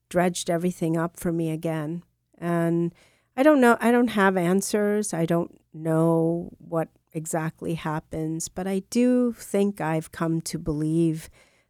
dredged 0.09 0.49
everything 0.49 0.95
up 0.95 1.19
for 1.19 1.31
me 1.31 1.49
again. 1.51 2.03
And 2.37 2.93
I 3.35 3.43
don't 3.43 3.61
know, 3.61 3.77
I 3.79 3.91
don't 3.91 4.09
have 4.09 4.37
answers. 4.37 5.13
I 5.13 5.25
don't 5.25 5.59
know 5.73 6.49
what 6.59 6.89
exactly 7.13 7.73
happens, 7.73 8.47
but 8.47 8.67
I 8.67 8.83
do 8.89 9.33
think 9.33 9.81
I've 9.81 10.11
come 10.11 10.41
to 10.41 10.59
believe 10.59 11.29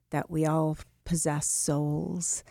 that 0.10 0.30
we 0.30 0.46
all 0.46 0.78
possess 1.06 1.48
souls. 1.48 2.44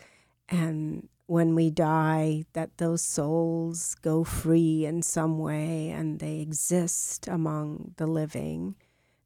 And 0.49 1.09
when 1.27 1.55
we 1.55 1.71
die, 1.71 2.45
that 2.53 2.79
those 2.79 3.03
souls 3.03 3.97
go 4.01 4.23
free 4.23 4.85
in 4.85 5.03
some 5.03 5.39
way 5.39 5.91
and 5.91 6.21
they 6.21 6.39
exist 6.41 7.27
among 7.27 7.93
the 7.97 8.07
living. 8.07 8.77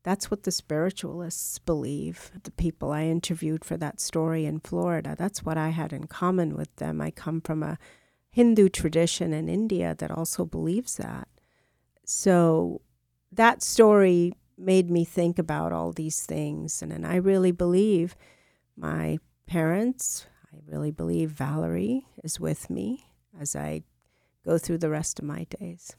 That's 0.03 0.31
what 0.31 0.45
the 0.45 0.51
spiritualists 0.51 1.59
believe. 1.59 2.31
The 2.43 2.51
people 2.53 2.91
I 2.91 3.05
interviewed 3.05 3.65
for 3.67 3.77
that 3.77 4.01
story 4.01 4.47
in 4.47 4.61
Florida, 4.61 5.15
that's 5.17 5.45
what 5.45 5.59
I 5.59 5.69
had 5.69 5.93
in 5.93 6.07
common 6.07 6.57
with 6.57 6.75
them. 6.77 7.03
I 7.03 7.11
come 7.11 7.43
from 7.43 7.63
a 7.63 7.79
Hindu 8.31 8.71
tradition 8.71 9.35
in 9.35 9.49
India 9.49 9.95
that 9.99 10.11
also 10.11 10.47
believes 10.47 10.97
that. 10.97 11.29
So 12.07 12.81
that 13.31 13.63
story 13.63 14.33
made 14.57 14.91
me 14.91 15.05
think 15.05 15.39
about 15.39 15.73
all 15.73 15.93
these 15.93 16.25
things. 16.25 16.81
And, 16.81 16.93
and 16.93 17.07
I 17.07 17.17
really 17.17 17.53
believe 17.53 18.17
my 18.75 19.19
parents, 19.47 20.27
I 20.53 20.59
really 20.67 20.91
believe 20.91 21.31
Valerie 21.31 22.07
is 22.25 22.41
with 22.41 22.71
me 22.71 23.07
as 23.39 23.55
I 23.55 23.83
go 24.45 24.59
through 24.59 24.79
the 24.79 24.91
rest 24.91 25.19
of 25.19 25.25
my 25.25 25.45
days. 25.45 25.95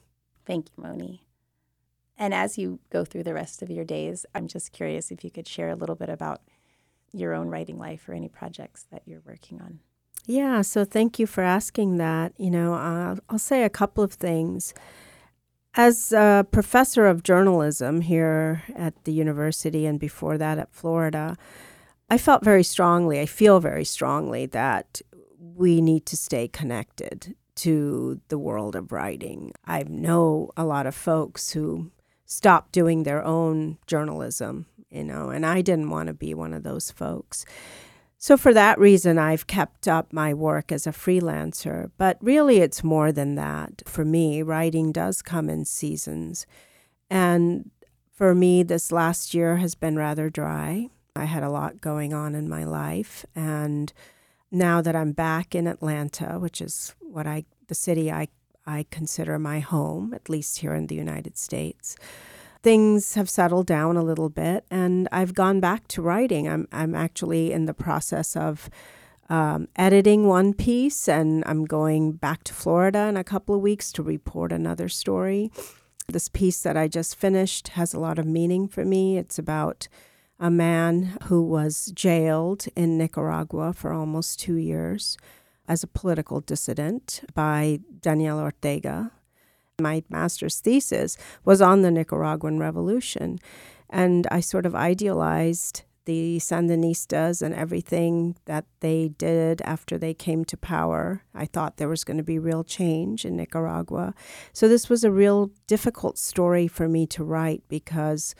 Thank 0.46 0.68
you, 0.70 0.84
Moni. 0.84 1.28
And 2.18 2.34
as 2.34 2.58
you 2.58 2.80
go 2.90 3.06
through 3.06 3.24
the 3.24 3.34
rest 3.34 3.62
of 3.62 3.70
your 3.70 3.86
days, 3.86 4.26
I'm 4.36 4.48
just 4.48 4.72
curious 4.72 5.12
if 5.12 5.24
you 5.24 5.32
could 5.32 5.48
share 5.48 5.70
a 5.70 5.76
little 5.76 5.96
bit 5.96 6.10
about 6.10 6.42
your 7.14 7.34
own 7.34 7.50
writing 7.50 7.78
life 7.78 8.08
or 8.08 8.14
any 8.14 8.28
projects 8.28 8.86
that 8.92 9.02
you're 9.06 9.24
working 9.26 9.62
on. 9.62 9.80
Yeah, 10.26 10.62
so 10.62 10.86
thank 10.86 11.18
you 11.18 11.26
for 11.26 11.44
asking 11.44 11.98
that. 11.98 12.34
You 12.38 12.52
know, 12.52 12.74
I'll, 12.74 13.20
I'll 13.30 13.40
say 13.40 13.64
a 13.64 13.70
couple 13.70 14.04
of 14.04 14.14
things. 14.14 14.74
As 15.74 16.12
a 16.12 16.46
professor 16.52 17.08
of 17.08 17.24
journalism 17.24 18.02
here 18.02 18.64
at 18.76 19.04
the 19.06 19.14
university 19.14 19.86
and 19.86 20.00
before 20.00 20.38
that 20.38 20.60
at 20.60 20.74
Florida, 20.74 21.38
I 22.12 22.18
felt 22.18 22.44
very 22.44 22.64
strongly, 22.64 23.22
I 23.22 23.26
feel 23.26 23.62
very 23.62 23.86
strongly 23.86 24.46
that 24.48 25.02
we 25.40 25.80
need 25.80 26.06
to 26.08 26.18
stay 26.18 26.50
connected 26.50 27.36
to 27.56 28.20
the 28.28 28.38
world 28.38 28.76
of 28.76 28.92
writing. 28.92 29.54
I 29.66 29.84
know 29.84 30.52
a 30.58 30.66
lot 30.66 30.88
of 30.88 30.94
folks 30.94 31.52
who 31.52 31.90
stop 32.26 32.74
doing 32.74 33.04
their 33.04 33.24
own 33.24 33.78
journalism, 33.88 34.66
you 34.90 35.06
know, 35.06 35.30
and 35.30 35.46
I 35.46 35.62
didn't 35.62 35.90
want 35.90 36.08
to 36.08 36.14
be 36.14 36.34
one 36.34 36.54
of 36.54 36.64
those 36.64 36.92
folks. 36.92 37.46
So, 38.18 38.36
for 38.36 38.54
that 38.54 38.78
reason, 38.78 39.18
I've 39.18 39.48
kept 39.48 39.88
up 39.88 40.12
my 40.12 40.34
work 40.34 40.74
as 40.74 40.86
a 40.86 40.92
freelancer. 40.92 41.92
But 41.98 42.18
really, 42.20 42.58
it's 42.58 42.84
more 42.84 43.14
than 43.14 43.36
that. 43.36 43.84
For 43.86 44.04
me, 44.04 44.42
writing 44.42 44.92
does 44.92 45.22
come 45.22 45.50
in 45.50 45.64
seasons. 45.64 46.46
And 47.10 47.72
for 48.12 48.36
me, 48.36 48.64
this 48.64 48.92
last 48.92 49.34
year 49.34 49.58
has 49.58 49.76
been 49.76 49.96
rather 49.96 50.30
dry. 50.30 50.90
I 51.16 51.26
had 51.26 51.44
a 51.44 51.50
lot 51.50 51.82
going 51.82 52.14
on 52.14 52.36
in 52.36 52.48
my 52.48 52.64
life. 52.64 53.26
And 53.36 53.92
now 54.52 54.82
that 54.82 54.96
I'm 54.96 55.12
back 55.12 55.56
in 55.56 55.68
Atlanta, 55.68 56.38
which 56.40 56.62
is 56.62 56.96
what 57.00 57.28
I, 57.28 57.46
the 57.68 57.76
city 57.76 58.12
I 58.12 58.28
I 58.66 58.86
consider 58.92 59.40
my 59.40 59.60
home, 59.60 60.14
at 60.14 60.30
least 60.30 60.60
here 60.60 60.74
in 60.74 60.88
the 60.88 60.96
United 60.96 61.38
States. 61.38 61.96
Things 62.62 63.16
have 63.16 63.30
settled 63.30 63.66
down 63.66 63.98
a 63.98 64.04
little 64.04 64.30
bit, 64.30 64.66
and 64.70 65.10
I've 65.12 65.34
gone 65.34 65.60
back 65.60 65.88
to 65.90 66.02
writing. 66.02 66.48
I'm, 66.48 66.68
I'm 66.72 66.94
actually 66.94 67.52
in 67.52 67.66
the 67.66 67.74
process 67.74 68.36
of 68.36 68.70
um, 69.30 69.68
editing 69.76 70.28
one 70.28 70.54
piece, 70.54 71.10
and 71.10 71.44
I'm 71.48 71.66
going 71.66 72.12
back 72.12 72.44
to 72.46 72.54
Florida 72.54 73.08
in 73.08 73.18
a 73.18 73.24
couple 73.24 73.56
of 73.56 73.62
weeks 73.62 73.92
to 73.94 74.04
report 74.04 74.52
another 74.52 74.90
story. 74.90 75.52
This 76.08 76.30
piece 76.30 76.62
that 76.62 76.78
I 76.78 76.88
just 76.88 77.16
finished 77.16 77.70
has 77.70 77.94
a 77.94 78.00
lot 78.00 78.20
of 78.20 78.28
meaning 78.28 78.68
for 78.68 78.86
me. 78.86 79.18
It's 79.18 79.40
about 79.40 79.88
a 80.42 80.50
man 80.50 81.16
who 81.26 81.44
was 81.44 81.92
jailed 81.94 82.66
in 82.76 82.98
Nicaragua 82.98 83.74
for 83.74 83.94
almost 83.94 84.40
two 84.40 84.56
years 84.56 85.16
as 85.68 85.84
a 85.84 85.88
political 85.88 86.42
dissident 86.42 87.22
by 87.36 87.80
Daniel 88.02 88.40
Ortega. 88.40 89.12
My 89.80 90.04
master's 90.10 90.60
thesis 90.60 91.16
was 91.46 91.62
on 91.62 91.84
the 91.84 91.92
Nicaraguan 91.92 92.58
Revolution, 92.58 93.38
and 93.88 94.28
I 94.32 94.40
sort 94.40 94.66
of 94.66 94.74
idealized 94.74 95.84
the 96.06 96.38
Sandinistas 96.40 97.44
and 97.44 97.54
everything 97.54 98.36
that 98.46 98.66
they 98.80 99.10
did 99.10 99.62
after 99.62 100.00
they 100.00 100.16
came 100.16 100.44
to 100.46 100.58
power. 100.58 101.22
I 101.36 101.46
thought 101.46 101.78
there 101.78 101.88
was 101.88 102.04
going 102.04 102.18
to 102.18 102.24
be 102.24 102.40
real 102.40 102.64
change 102.64 103.26
in 103.26 103.36
Nicaragua. 103.36 104.16
So 104.54 104.68
this 104.68 104.90
was 104.90 105.04
a 105.04 105.12
real 105.12 105.52
difficult 105.68 106.18
story 106.18 106.68
for 106.68 106.90
me 106.90 107.06
to 107.08 107.24
write 107.24 107.62
because, 107.70 108.34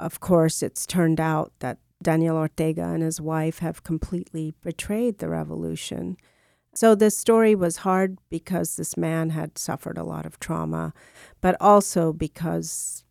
of 0.00 0.20
course, 0.20 0.62
it's 0.62 0.86
turned 0.86 1.20
out 1.20 1.52
that 1.60 1.78
Daniel 2.02 2.36
Ortega 2.36 2.84
and 2.84 3.02
his 3.02 3.20
wife 3.20 3.60
have 3.60 3.82
completely 3.82 4.54
betrayed 4.62 5.18
the 5.18 5.28
revolution. 5.28 6.16
So 6.74 6.94
this 6.94 7.16
story 7.16 7.54
was 7.54 7.78
hard 7.78 8.18
because 8.30 8.76
this 8.76 8.96
man 8.96 9.30
had 9.30 9.56
suffered 9.58 9.96
a 9.96 10.04
lot 10.04 10.26
of 10.26 10.40
trauma, 10.40 10.92
but 11.40 11.56
also 11.60 12.12
because 12.12 13.04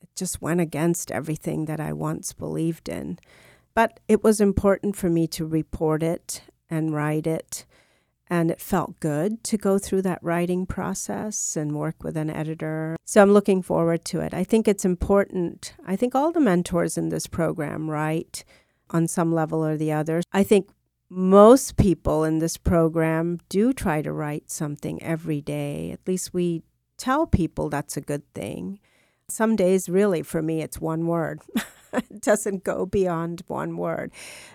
it 0.00 0.10
just 0.14 0.42
went 0.42 0.60
against 0.60 1.10
everything 1.10 1.64
that 1.64 1.80
I 1.80 1.92
once 1.92 2.32
believed 2.32 2.88
in. 2.88 3.18
But 3.74 4.00
it 4.08 4.22
was 4.22 4.40
important 4.40 4.94
for 4.94 5.08
me 5.08 5.26
to 5.28 5.46
report 5.46 6.02
it 6.02 6.42
and 6.68 6.94
write 6.94 7.26
it. 7.26 7.64
And 8.30 8.50
it 8.50 8.60
felt 8.60 9.00
good 9.00 9.42
to 9.44 9.56
go 9.56 9.78
through 9.78 10.02
that 10.02 10.22
writing 10.22 10.66
process 10.66 11.56
and 11.56 11.74
work 11.74 12.04
with 12.04 12.16
an 12.16 12.28
editor. 12.28 12.96
So 13.04 13.22
I'm 13.22 13.32
looking 13.32 13.62
forward 13.62 14.04
to 14.06 14.20
it. 14.20 14.34
I 14.34 14.44
think 14.44 14.68
it's 14.68 14.84
important. 14.84 15.74
I 15.86 15.96
think 15.96 16.14
all 16.14 16.30
the 16.30 16.40
mentors 16.40 16.98
in 16.98 17.08
this 17.08 17.26
program 17.26 17.90
write 17.90 18.44
on 18.90 19.08
some 19.08 19.32
level 19.32 19.64
or 19.64 19.76
the 19.76 19.92
other. 19.92 20.22
I 20.32 20.42
think 20.42 20.68
most 21.10 21.76
people 21.76 22.24
in 22.24 22.38
this 22.38 22.56
program 22.56 23.38
do 23.48 23.72
try 23.72 24.02
to 24.02 24.12
write 24.12 24.50
something 24.50 25.02
every 25.02 25.40
day. 25.40 25.90
At 25.90 26.06
least 26.06 26.34
we 26.34 26.62
tell 26.98 27.26
people 27.26 27.68
that's 27.68 27.96
a 27.96 28.02
good 28.02 28.30
thing. 28.34 28.78
Some 29.30 29.56
days, 29.56 29.88
really, 29.88 30.22
for 30.22 30.42
me, 30.42 30.62
it's 30.62 30.80
one 30.80 31.06
word. 31.06 31.40
doesn't 32.20 32.64
go 32.64 32.86
beyond 32.86 33.42
one 33.46 33.76
word. 33.76 34.12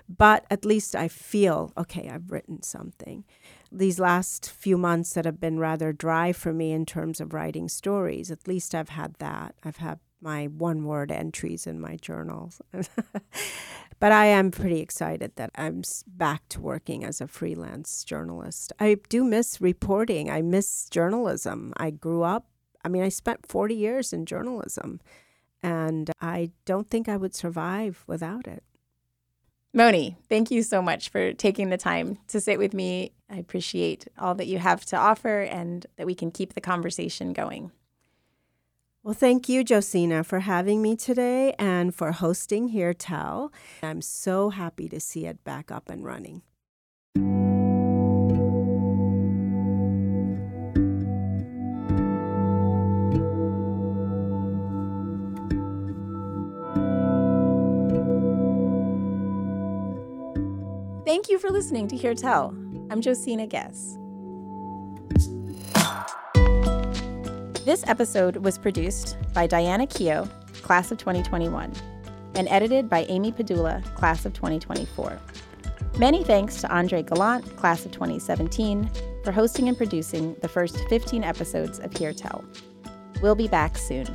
But 0.08 0.46
at 0.50 0.66
least 0.66 0.96
I 0.96 1.08
feel, 1.08 1.72
okay, 1.78 2.10
I've 2.10 2.32
written 2.32 2.64
something. 2.64 3.24
These 3.72 4.00
last 4.00 4.50
few 4.50 4.78
months 4.78 5.14
that 5.14 5.26
have 5.26 5.40
been 5.40 5.60
rather 5.60 5.92
dry 5.94 6.32
for 6.32 6.54
me 6.54 6.72
in 6.72 6.86
terms 6.86 7.20
of 7.20 7.34
writing 7.34 7.68
stories, 7.68 8.30
at 8.30 8.48
least 8.48 8.76
I've 8.76 8.90
had 8.90 9.16
that. 9.16 9.56
I've 9.64 9.78
had 9.78 10.00
my 10.24 10.46
one 10.46 10.86
word 10.86 11.12
entries 11.12 11.68
in 11.68 11.80
my 11.80 11.98
journals. 11.98 12.62
but 14.00 14.12
I 14.12 14.26
am 14.26 14.52
pretty 14.52 14.80
excited 14.80 15.34
that 15.36 15.52
I'm 15.56 15.84
back 16.08 16.48
to 16.50 16.62
working 16.62 17.04
as 17.04 17.20
a 17.20 17.28
freelance 17.28 18.04
journalist. 18.04 18.72
I 18.80 18.98
do 19.10 19.24
miss 19.24 19.60
reporting, 19.60 20.32
I 20.32 20.42
miss 20.42 20.88
journalism. 20.90 21.74
I 21.78 21.92
grew 21.92 22.24
up, 22.24 22.48
I 22.84 22.88
mean, 22.88 23.04
I 23.04 23.10
spent 23.10 23.46
40 23.48 23.76
years 23.76 24.14
in 24.14 24.26
journalism, 24.26 25.02
and 25.64 26.12
I 26.22 26.52
don't 26.66 26.90
think 26.90 27.10
I 27.10 27.18
would 27.18 27.34
survive 27.34 28.04
without 28.06 28.46
it. 28.46 28.64
Moni, 29.74 30.18
thank 30.30 30.52
you 30.52 30.62
so 30.62 30.84
much 30.84 31.10
for 31.10 31.34
taking 31.34 31.70
the 31.70 31.78
time 31.78 32.20
to 32.28 32.40
sit 32.40 32.60
with 32.60 32.76
me. 32.76 33.14
I 33.28 33.38
appreciate 33.38 34.08
all 34.20 34.36
that 34.36 34.46
you 34.46 34.60
have 34.60 34.86
to 34.86 34.98
offer 34.98 35.42
and 35.42 35.88
that 35.96 36.06
we 36.06 36.14
can 36.14 36.30
keep 36.30 36.54
the 36.54 36.62
conversation 36.62 37.34
going. 37.34 37.72
Well, 39.02 39.16
thank 39.16 39.50
you, 39.50 39.64
Josina, 39.64 40.24
for 40.24 40.42
having 40.42 40.82
me 40.82 40.96
today 40.96 41.56
and 41.58 41.94
for 41.94 42.12
hosting 42.12 42.70
Hear, 42.70 42.94
Tell. 42.94 43.52
I'm 43.82 44.02
so 44.02 44.50
happy 44.50 44.88
to 44.90 45.00
see 45.00 45.26
it 45.26 45.44
back 45.44 45.72
up 45.72 45.90
and 45.90 46.06
running. 46.06 46.44
Thank 61.14 61.30
you 61.30 61.38
for 61.38 61.52
listening 61.52 61.88
to 61.90 61.96
Hear 61.96 62.16
Tell. 62.16 62.56
I'm 62.90 63.00
Josina 63.00 63.46
Guess. 63.46 64.00
This 67.64 67.84
episode 67.86 68.38
was 68.38 68.58
produced 68.58 69.16
by 69.32 69.46
Diana 69.46 69.86
Keogh, 69.86 70.28
class 70.64 70.92
of 70.92 70.98
2021, 70.98 71.72
and 72.34 72.48
edited 72.48 72.90
by 72.90 73.06
Amy 73.10 73.32
Padula, 73.32 73.84
class 73.94 74.26
of 74.26 74.34
2024. 74.34 75.20
Many 76.00 76.24
thanks 76.24 76.60
to 76.62 76.76
Andre 76.76 77.04
Gallant, 77.04 77.58
class 77.58 77.86
of 77.86 77.92
2017, 77.92 78.90
for 79.24 79.32
hosting 79.32 79.68
and 79.68 79.78
producing 79.78 80.36
the 80.42 80.48
first 80.48 80.80
15 80.90 81.24
episodes 81.24 81.78
of 81.78 81.96
Hear 81.96 82.12
Tell. 82.12 82.44
We'll 83.22 83.36
be 83.36 83.48
back 83.48 83.78
soon. 83.78 84.08